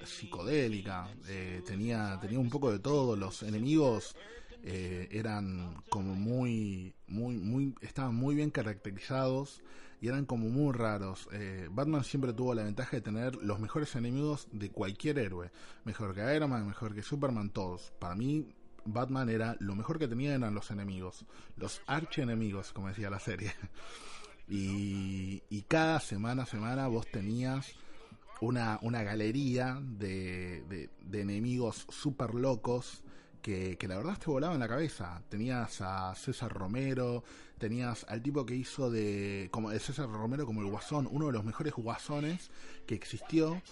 psicodélica, 0.04 1.08
eh, 1.28 1.62
tenía, 1.64 2.18
tenía 2.20 2.38
un 2.38 2.50
poco 2.50 2.72
de 2.72 2.80
todo, 2.80 3.16
los 3.16 3.42
enemigos 3.42 4.16
eh, 4.64 5.08
eran 5.10 5.82
como 5.88 6.14
muy, 6.14 6.94
muy, 7.06 7.36
muy, 7.36 7.74
estaban 7.80 8.14
muy 8.14 8.34
bien 8.34 8.50
caracterizados 8.50 9.62
y 10.00 10.08
eran 10.08 10.24
como 10.24 10.48
muy 10.48 10.72
raros. 10.72 11.28
Eh, 11.32 11.68
Batman 11.70 12.04
siempre 12.04 12.32
tuvo 12.32 12.54
la 12.54 12.64
ventaja 12.64 12.96
de 12.96 13.00
tener 13.00 13.36
los 13.36 13.60
mejores 13.60 13.94
enemigos 13.96 14.48
de 14.52 14.70
cualquier 14.70 15.18
héroe. 15.18 15.50
Mejor 15.84 16.14
que 16.14 16.34
Iron 16.34 16.50
Man, 16.50 16.66
mejor 16.66 16.94
que 16.94 17.02
Superman, 17.02 17.50
todos. 17.50 17.92
Para 18.00 18.14
mí, 18.14 18.54
Batman 18.84 19.28
era 19.28 19.56
lo 19.60 19.74
mejor 19.76 19.98
que 19.98 20.08
tenía 20.08 20.34
eran 20.34 20.54
los 20.54 20.70
enemigos. 20.70 21.24
Los 21.56 21.82
archienemigos, 21.86 22.72
como 22.72 22.88
decía 22.88 23.10
la 23.10 23.20
serie. 23.20 23.52
y, 24.52 25.42
y 25.48 25.62
cada 25.62 25.98
semana 25.98 26.44
semana 26.44 26.86
vos 26.86 27.06
tenías 27.10 27.72
una, 28.42 28.78
una 28.82 29.02
galería 29.02 29.80
de, 29.80 30.62
de, 31.00 31.20
enemigos 31.20 31.86
super 31.88 32.34
locos 32.34 33.02
que, 33.40 33.78
la 33.88 33.96
verdad 33.96 34.18
te 34.18 34.26
volaba 34.26 34.52
en 34.52 34.60
la 34.60 34.68
cabeza. 34.68 35.22
Tenías 35.30 35.80
a 35.80 36.14
César 36.16 36.52
Romero, 36.52 37.24
tenías 37.56 38.04
al 38.10 38.20
tipo 38.20 38.44
que 38.44 38.54
hizo 38.54 38.90
de, 38.90 39.48
como 39.50 39.70
de 39.70 39.78
César 39.78 40.10
Romero 40.10 40.44
como 40.44 40.60
el 40.60 40.68
guasón, 40.68 41.08
uno 41.10 41.28
de 41.28 41.32
los 41.32 41.44
mejores 41.44 41.72
guasones 41.72 42.50
que 42.86 42.94
existió, 42.94 43.62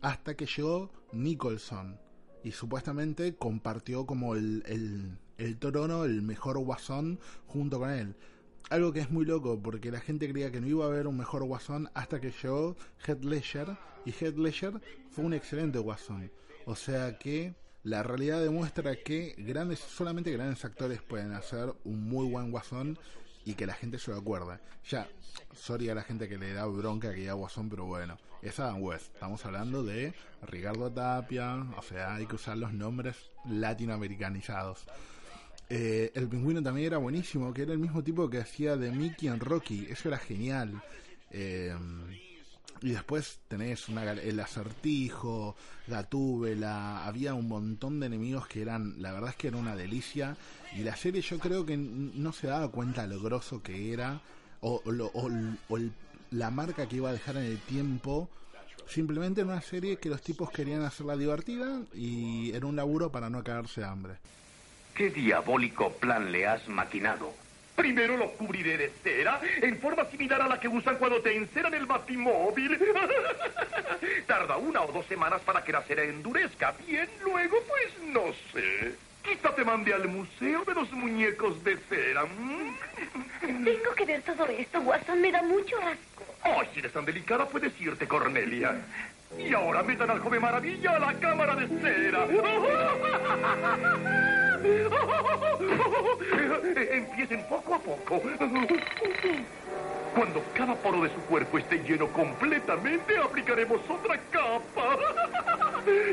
hasta 0.00 0.36
que 0.36 0.46
llegó 0.46 0.92
Nicholson 1.12 1.98
y 2.44 2.52
supuestamente 2.52 3.34
compartió 3.34 4.06
como 4.06 4.36
el, 4.36 4.62
el, 4.66 5.18
el 5.38 5.58
trono, 5.58 6.04
el 6.04 6.22
mejor 6.22 6.56
guasón 6.58 7.18
junto 7.48 7.80
con 7.80 7.90
él. 7.90 8.14
Algo 8.68 8.92
que 8.92 9.00
es 9.00 9.10
muy 9.10 9.24
loco 9.24 9.60
porque 9.60 9.90
la 9.90 10.00
gente 10.00 10.28
creía 10.28 10.52
que 10.52 10.60
no 10.60 10.68
iba 10.68 10.84
a 10.84 10.88
haber 10.88 11.06
un 11.06 11.16
mejor 11.16 11.44
guasón 11.44 11.90
hasta 11.94 12.20
que 12.20 12.30
llegó 12.30 12.76
Heath 13.06 13.24
Ledger 13.24 13.76
y 14.04 14.12
Heath 14.12 14.36
Ledger 14.36 14.80
fue 15.10 15.24
un 15.24 15.34
excelente 15.34 15.78
guasón. 15.78 16.30
O 16.66 16.76
sea 16.76 17.18
que 17.18 17.54
la 17.82 18.02
realidad 18.02 18.40
demuestra 18.40 18.94
que 18.96 19.34
grandes, 19.38 19.78
solamente 19.78 20.30
grandes 20.30 20.64
actores 20.64 21.02
pueden 21.02 21.32
hacer 21.32 21.74
un 21.84 22.08
muy 22.08 22.28
buen 22.28 22.50
guasón 22.50 22.98
y 23.44 23.54
que 23.54 23.66
la 23.66 23.74
gente 23.74 23.98
se 23.98 24.10
lo 24.10 24.18
acuerda. 24.18 24.60
Ya, 24.88 25.08
sorry 25.54 25.88
a 25.88 25.94
la 25.94 26.02
gente 26.02 26.28
que 26.28 26.38
le 26.38 26.52
da 26.52 26.66
bronca 26.66 27.10
que 27.10 27.20
diga 27.20 27.32
guasón, 27.32 27.68
pero 27.68 27.86
bueno, 27.86 28.18
es 28.42 28.60
Adam 28.60 28.82
West. 28.82 29.14
Estamos 29.14 29.44
hablando 29.44 29.82
de 29.82 30.14
Ricardo 30.42 30.90
Tapia, 30.92 31.66
o 31.76 31.82
sea, 31.82 32.14
hay 32.14 32.26
que 32.26 32.36
usar 32.36 32.58
los 32.58 32.72
nombres 32.72 33.16
latinoamericanizados. 33.46 34.86
Eh, 35.72 36.10
el 36.14 36.28
pingüino 36.28 36.60
también 36.60 36.88
era 36.88 36.98
buenísimo, 36.98 37.54
que 37.54 37.62
era 37.62 37.72
el 37.72 37.78
mismo 37.78 38.02
tipo 38.02 38.28
que 38.28 38.38
hacía 38.38 38.76
de 38.76 38.90
Mickey 38.90 39.28
en 39.28 39.38
Rocky, 39.38 39.86
eso 39.88 40.08
era 40.08 40.18
genial. 40.18 40.82
Eh, 41.30 41.72
y 42.82 42.90
después 42.90 43.38
tenés 43.46 43.88
una, 43.88 44.10
el 44.12 44.40
acertijo, 44.40 45.54
la 45.86 46.02
túbela, 46.04 47.06
había 47.06 47.34
un 47.34 47.46
montón 47.46 48.00
de 48.00 48.06
enemigos 48.06 48.46
que 48.46 48.62
eran, 48.62 49.00
la 49.00 49.12
verdad 49.12 49.30
es 49.30 49.36
que 49.36 49.48
era 49.48 49.58
una 49.58 49.76
delicia. 49.76 50.36
Y 50.76 50.82
la 50.82 50.96
serie 50.96 51.20
yo 51.22 51.38
creo 51.38 51.64
que 51.64 51.76
no 51.76 52.32
se 52.32 52.48
daba 52.48 52.70
cuenta 52.70 53.06
lo 53.06 53.20
grosso 53.20 53.62
que 53.62 53.92
era, 53.92 54.20
o, 54.62 54.82
o, 54.84 55.78
la 56.30 56.50
marca 56.50 56.88
que 56.88 56.96
iba 56.96 57.10
a 57.10 57.12
dejar 57.12 57.36
en 57.36 57.44
el 57.44 57.58
tiempo. 57.58 58.28
Simplemente 58.88 59.42
era 59.42 59.50
una 59.50 59.62
serie 59.62 59.98
que 59.98 60.08
los 60.08 60.22
tipos 60.22 60.50
querían 60.50 60.82
hacerla 60.82 61.16
divertida 61.16 61.82
y 61.94 62.50
era 62.52 62.66
un 62.66 62.74
laburo 62.74 63.12
para 63.12 63.30
no 63.30 63.44
cagarse 63.44 63.82
de 63.82 63.86
hambre. 63.86 64.14
¿Qué 65.00 65.08
diabólico 65.08 65.90
plan 65.92 66.30
le 66.30 66.46
has 66.46 66.68
maquinado? 66.68 67.32
Primero 67.74 68.18
lo 68.18 68.32
cubriré 68.32 68.76
de 68.76 68.90
cera, 69.02 69.40
en 69.62 69.78
forma 69.78 70.04
similar 70.04 70.42
a 70.42 70.46
la 70.46 70.60
que 70.60 70.68
usan 70.68 70.96
cuando 70.96 71.22
te 71.22 71.34
enceran 71.34 71.72
el 71.72 71.86
batimóvil. 71.86 72.78
Tarda 74.26 74.58
una 74.58 74.82
o 74.82 74.92
dos 74.92 75.06
semanas 75.06 75.40
para 75.40 75.64
que 75.64 75.72
la 75.72 75.80
cera 75.84 76.02
endurezca. 76.02 76.74
Bien, 76.86 77.08
luego, 77.24 77.56
pues 77.66 78.08
no 78.12 78.24
sé. 78.52 78.94
Quizá 79.24 79.54
te 79.54 79.64
mande 79.64 79.94
al 79.94 80.06
museo 80.06 80.66
de 80.66 80.74
los 80.74 80.92
muñecos 80.92 81.64
de 81.64 81.78
cera. 81.88 82.26
Tengo 83.40 83.94
que 83.96 84.04
ver 84.04 84.20
todo 84.20 84.44
esto, 84.48 84.80
Watson. 84.80 85.22
Me 85.22 85.32
da 85.32 85.42
mucho 85.42 85.78
asco. 85.78 86.26
Ay, 86.42 86.68
si 86.74 86.80
eres 86.80 86.92
tan 86.92 87.06
delicada, 87.06 87.48
puedes 87.48 87.72
irte, 87.80 88.06
Cornelia. 88.06 88.78
Y 89.38 89.54
ahora 89.54 89.82
metan 89.82 90.10
al 90.10 90.20
joven 90.20 90.42
maravilla 90.42 90.96
a 90.96 90.98
la 90.98 91.14
cámara 91.14 91.56
de 91.56 91.68
cera. 91.80 92.26
Empiecen 96.92 97.42
poco 97.48 97.74
a 97.74 97.78
poco. 97.78 98.20
Cuando 100.14 100.42
cada 100.54 100.74
poro 100.74 101.02
de 101.02 101.08
su 101.10 101.20
cuerpo 101.22 101.58
esté 101.58 101.78
lleno 101.78 102.08
completamente, 102.08 103.16
aplicaremos 103.16 103.80
otra 103.88 104.18
capa. 104.30 104.98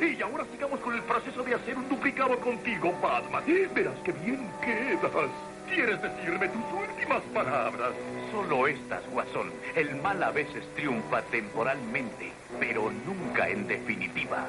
Y 0.02 0.22
ahora 0.22 0.46
sigamos 0.52 0.80
con 0.82 0.94
el 0.94 1.02
proceso 1.02 1.42
de 1.44 1.56
hacer 1.56 1.76
un 1.78 1.90
duplicado 1.90 2.40
contigo, 2.40 2.94
Batman. 3.02 3.44
Verás 3.74 3.98
que 4.04 4.12
bien 4.12 4.48
quedas. 4.62 5.32
¿Quieres 5.74 6.02
decirme 6.02 6.48
tus 6.50 6.64
últimas 6.74 7.22
palabras? 7.34 7.92
Solo 8.32 8.68
estas, 8.68 9.08
Guasón. 9.12 9.52
El 9.76 9.96
mal 10.02 10.22
a 10.24 10.32
veces 10.32 10.64
triunfa 10.76 11.22
temporalmente, 11.24 12.32
pero 12.60 12.92
nunca 13.06 13.48
en 13.50 13.68
definitiva. 13.68 14.46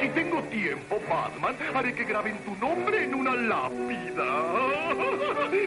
Si 0.00 0.08
tengo 0.10 0.42
tiempo, 0.44 1.00
Batman, 1.08 1.56
haré 1.74 1.94
que 1.94 2.04
graben 2.04 2.38
tu 2.44 2.54
nombre 2.56 3.04
en 3.04 3.14
una 3.14 3.34
lápida. 3.34 4.24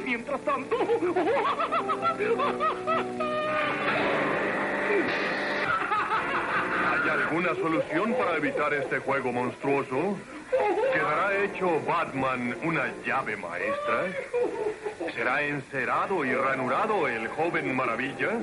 Mientras 0.05 0.41
tanto... 0.41 0.77
¿Hay 6.91 7.09
alguna 7.09 7.55
solución 7.55 8.13
para 8.13 8.37
evitar 8.37 8.73
este 8.73 8.99
juego 8.99 9.31
monstruoso? 9.31 10.17
¿Quedará 10.93 11.43
hecho 11.43 11.81
Batman 11.87 12.55
una 12.63 12.93
llave 13.03 13.35
maestra? 13.35 14.13
¿Será 15.15 15.41
encerado 15.41 16.23
y 16.23 16.33
ranurado 16.35 17.07
el 17.07 17.27
joven 17.29 17.75
maravilla? 17.75 18.39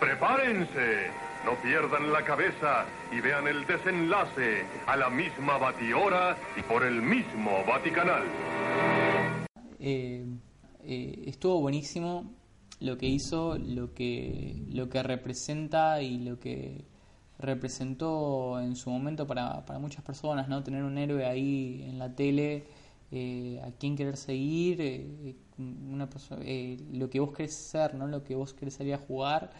¡Prepárense! 0.00 1.10
No 1.44 1.54
pierdan 1.62 2.10
la 2.10 2.22
cabeza 2.24 2.86
y 3.12 3.20
vean 3.20 3.46
el 3.46 3.66
desenlace 3.66 4.64
a 4.86 4.96
la 4.96 5.10
misma 5.10 5.58
batihora 5.58 6.36
y 6.56 6.62
por 6.62 6.82
el 6.82 7.02
mismo 7.02 7.62
Vaticanal. 7.66 8.24
Eh, 9.78 10.24
eh, 10.84 11.22
estuvo 11.26 11.60
buenísimo 11.60 12.24
lo 12.80 12.96
que 12.96 13.06
hizo, 13.06 13.58
lo 13.58 13.92
que, 13.92 14.54
lo 14.70 14.88
que 14.88 15.02
representa 15.02 16.00
y 16.02 16.18
lo 16.18 16.38
que 16.38 16.84
representó 17.40 18.60
en 18.60 18.76
su 18.76 18.90
momento 18.90 19.26
para, 19.26 19.64
para 19.66 19.78
muchas 19.78 20.04
personas, 20.04 20.48
¿no? 20.48 20.62
Tener 20.62 20.82
un 20.84 20.98
héroe 20.98 21.24
ahí 21.26 21.84
en 21.88 21.98
la 21.98 22.14
tele, 22.14 22.64
eh, 23.10 23.60
a 23.64 23.70
quien 23.72 23.96
querer 23.96 24.16
seguir, 24.16 24.80
eh, 24.80 25.34
una 25.58 26.08
persona, 26.08 26.42
eh, 26.44 26.78
lo 26.92 27.10
que 27.10 27.20
vos 27.20 27.32
querés 27.32 27.54
ser, 27.54 27.94
¿no? 27.94 28.06
Lo 28.06 28.22
que 28.22 28.34
vos 28.34 28.54
querés 28.54 28.74
salir 28.74 28.94
a 28.94 28.98
jugar, 28.98 29.50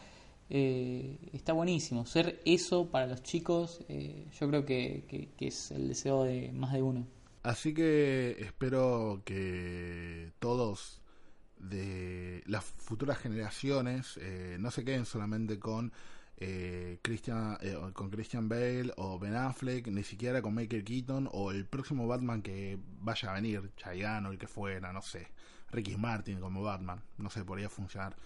eh, 0.53 1.31
está 1.33 1.53
buenísimo. 1.53 2.05
Ser 2.07 2.43
eso 2.45 2.91
para 2.91 3.07
los 3.07 3.23
chicos, 3.23 3.81
eh, 3.89 4.27
yo 4.39 4.49
creo 4.49 4.67
que, 4.67 5.31
que, 5.37 5.47
es 5.47 5.71
el 5.71 5.89
deseo 5.89 6.25
de 6.25 6.51
más 6.53 6.73
de 6.73 6.83
uno. 6.83 7.07
Así 7.45 7.73
que 7.73 8.37
espero 8.41 9.23
que 9.25 10.33
todos 10.41 11.01
de 11.59 12.43
las 12.47 12.65
futuras 12.65 13.19
generaciones 13.19 14.19
eh, 14.21 14.57
no 14.59 14.73
se 14.73 14.85
queden 14.85 15.07
solamente 15.07 15.59
con 15.61 15.93
eh, 16.41 16.99
Christian 17.03 17.59
eh, 17.61 17.77
con 17.93 18.11
Christian 18.11 18.49
Bale 18.49 18.93
o 18.97 19.19
Ben 19.19 19.37
Affleck, 19.37 19.89
ni 19.89 20.03
siquiera 20.03 20.41
con 20.41 20.55
Michael 20.55 20.85
Keaton 20.85 21.29
o 21.33 21.51
el 21.51 21.67
próximo 21.67 22.09
Batman 22.09 22.41
que 22.41 22.79
vaya 23.01 23.31
a 23.31 23.35
venir, 23.35 23.71
Chayanne 23.77 24.27
o 24.27 24.33
el 24.33 24.39
que 24.39 24.49
fuera, 24.49 24.91
no 24.93 25.03
sé, 25.03 25.29
Ricky 25.71 25.97
Martin 25.97 26.41
como 26.41 26.63
Batman, 26.63 27.03
no 27.19 27.29
sé, 27.29 27.45
podría 27.45 27.69
funcionar. 27.69 28.17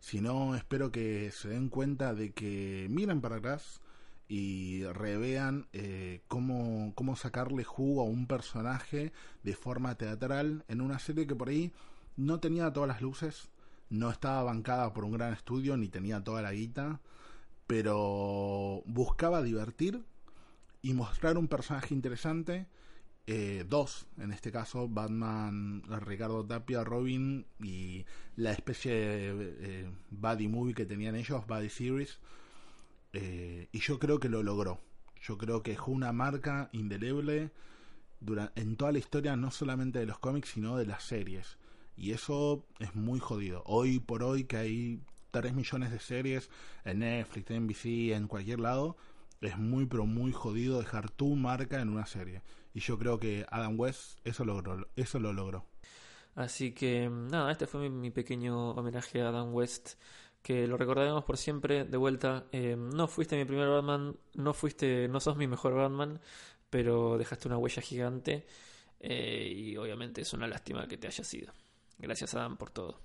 Sino 0.00 0.54
espero 0.54 0.92
que 0.92 1.30
se 1.30 1.48
den 1.48 1.68
cuenta 1.70 2.12
de 2.12 2.32
que 2.32 2.88
miren 2.90 3.20
para 3.22 3.36
atrás 3.36 3.80
y 4.28 4.84
revean 4.84 5.66
eh, 5.72 6.20
cómo, 6.28 6.92
cómo 6.94 7.16
sacarle 7.16 7.64
jugo 7.64 8.02
a 8.02 8.04
un 8.04 8.26
personaje 8.26 9.12
de 9.42 9.54
forma 9.54 9.94
teatral 9.94 10.64
en 10.68 10.80
una 10.80 10.98
serie 10.98 11.26
que 11.26 11.34
por 11.34 11.48
ahí 11.48 11.72
no 12.16 12.40
tenía 12.40 12.72
todas 12.72 12.88
las 12.88 13.00
luces, 13.00 13.50
no 13.88 14.10
estaba 14.10 14.42
bancada 14.42 14.92
por 14.92 15.04
un 15.04 15.12
gran 15.12 15.32
estudio, 15.32 15.76
ni 15.76 15.88
tenía 15.88 16.22
toda 16.22 16.42
la 16.42 16.52
guita, 16.52 17.00
pero 17.66 18.82
buscaba 18.86 19.42
divertir 19.42 20.02
y 20.82 20.94
mostrar 20.94 21.38
un 21.38 21.48
personaje 21.48 21.94
interesante. 21.94 22.66
Eh, 23.26 23.64
dos, 23.68 24.06
en 24.18 24.32
este 24.32 24.50
caso, 24.50 24.88
Batman, 24.88 25.82
Ricardo 26.04 26.44
Tapia, 26.44 26.82
Robin 26.82 27.46
y 27.62 28.04
la 28.36 28.52
especie 28.52 28.92
de 28.92 29.56
eh, 29.60 29.90
buddy 30.10 30.48
movie 30.48 30.74
que 30.74 30.86
tenían 30.86 31.14
ellos, 31.14 31.46
buddy 31.46 31.68
series. 31.68 32.18
Eh, 33.12 33.68
y 33.72 33.78
yo 33.80 33.98
creo 33.98 34.18
que 34.18 34.28
lo 34.28 34.42
logró. 34.42 34.80
Yo 35.22 35.38
creo 35.38 35.62
que 35.62 35.72
dejó 35.72 35.92
una 35.92 36.12
marca 36.12 36.68
indeleble 36.72 37.52
dura- 38.20 38.52
en 38.56 38.76
toda 38.76 38.92
la 38.92 38.98
historia, 38.98 39.36
no 39.36 39.50
solamente 39.50 40.00
de 40.00 40.06
los 40.06 40.18
cómics, 40.18 40.50
sino 40.50 40.76
de 40.76 40.86
las 40.86 41.04
series. 41.04 41.58
Y 41.96 42.12
eso 42.12 42.64
es 42.80 42.94
muy 42.94 43.20
jodido. 43.20 43.62
Hoy 43.66 44.00
por 44.00 44.22
hoy 44.24 44.44
que 44.44 44.56
hay 44.56 45.00
3 45.32 45.54
millones 45.54 45.90
de 45.90 45.98
series 45.98 46.50
en 46.84 47.00
Netflix, 47.00 47.50
en 47.50 47.64
NBC, 47.64 48.12
en 48.14 48.28
cualquier 48.28 48.60
lado, 48.60 48.96
es 49.40 49.58
muy 49.58 49.86
pero 49.86 50.06
muy 50.06 50.30
jodido 50.30 50.78
dejar 50.78 51.10
tu 51.10 51.34
marca 51.34 51.80
en 51.80 51.88
una 51.88 52.06
serie. 52.06 52.42
Y 52.74 52.80
yo 52.80 52.98
creo 52.98 53.18
que 53.18 53.44
Adam 53.50 53.78
West 53.78 54.20
eso 54.24 54.44
logró, 54.44 54.88
eso 54.94 55.18
lo 55.18 55.32
logró. 55.32 55.66
Así 56.34 56.72
que 56.72 57.10
nada, 57.10 57.50
este 57.50 57.66
fue 57.66 57.90
mi, 57.90 58.10
pequeño 58.10 58.70
homenaje 58.70 59.20
a 59.20 59.28
Adam 59.28 59.52
West, 59.54 59.94
que 60.42 60.66
lo 60.66 60.76
recordaremos 60.76 61.24
por 61.24 61.36
siempre. 61.36 61.84
De 61.84 61.96
vuelta, 61.96 62.46
eh, 62.52 62.76
no 62.76 63.08
fuiste 63.08 63.36
mi 63.36 63.44
primer 63.44 63.68
Batman, 63.68 64.16
no 64.34 64.54
fuiste, 64.54 65.08
no 65.08 65.20
sos 65.20 65.36
mi 65.36 65.46
mejor 65.46 65.74
Batman, 65.74 66.20
pero 66.70 67.18
dejaste 67.18 67.48
una 67.48 67.58
huella 67.58 67.82
gigante 67.82 68.46
eh, 69.00 69.52
y 69.54 69.76
obviamente 69.76 70.22
es 70.22 70.32
una 70.32 70.46
lástima 70.46 70.86
que 70.88 70.96
te 70.96 71.08
hayas 71.08 71.32
ido. 71.34 71.52
Gracias 71.98 72.34
Adam 72.34 72.56
por 72.56 72.70
todo. 72.70 73.00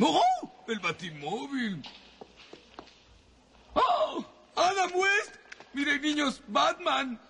¡Oh! 0.00 0.64
¡El 0.66 0.78
batimóvil! 0.80 1.82
¡Oh! 3.74 4.24
¡Adam 4.56 4.90
West! 4.94 5.34
Miren, 5.72 6.00
niños, 6.02 6.42
Batman. 6.48 7.20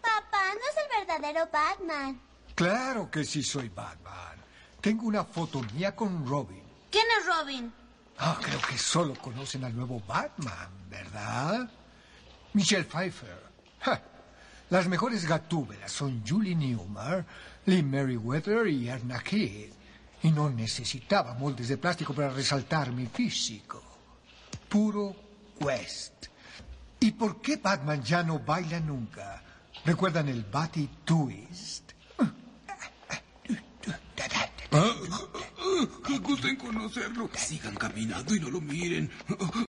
Papá, 0.00 0.54
no 0.54 0.60
es 0.60 0.76
el 0.76 1.06
verdadero 1.06 1.48
Batman. 1.52 2.20
Claro 2.54 3.10
que 3.10 3.24
sí 3.24 3.42
soy 3.42 3.68
Batman. 3.68 4.38
Tengo 4.80 5.06
una 5.06 5.24
foto 5.24 5.60
mía 5.74 5.94
con 5.94 6.26
Robin. 6.26 6.62
¿Quién 6.90 7.06
es 7.18 7.26
Robin? 7.26 7.72
Ah, 8.18 8.38
creo 8.40 8.60
que 8.60 8.78
solo 8.78 9.14
conocen 9.14 9.64
al 9.64 9.76
nuevo 9.76 10.02
Batman, 10.06 10.70
¿verdad? 10.88 11.68
Michelle 12.52 12.84
Pfeiffer. 12.84 13.42
Ja. 13.80 14.02
Las 14.70 14.88
mejores 14.88 15.26
gatúbelas 15.26 15.92
son 15.92 16.24
Julie 16.26 16.54
Newmar, 16.54 17.24
Lee 17.66 17.82
Merriweather 17.82 18.66
y 18.66 18.88
Erna 18.88 19.22
Kidd. 19.22 19.72
Y 20.22 20.30
no 20.30 20.50
necesitaba 20.50 21.34
moldes 21.34 21.68
de 21.68 21.76
plástico 21.76 22.14
para 22.14 22.30
resaltar 22.30 22.92
mi 22.92 23.06
físico. 23.06 23.82
Puro 24.68 25.14
West. 25.60 26.26
¿Y 27.00 27.12
por 27.12 27.40
qué 27.40 27.56
Batman 27.56 28.02
ya 28.02 28.22
no 28.22 28.38
baila 28.38 28.80
nunca? 28.80 29.42
¿Recuerdan 29.84 30.28
el 30.28 30.44
Batty 30.44 30.88
Twist? 31.04 31.92
Ah, 32.18 32.32
ah, 32.68 33.22
ah, 34.72 35.26
conocerlo. 36.58 37.30
Sigan 37.34 37.74
caminando 37.74 38.34
y 38.34 38.40
no 38.40 38.50
lo 38.50 38.60
miren. 38.60 39.10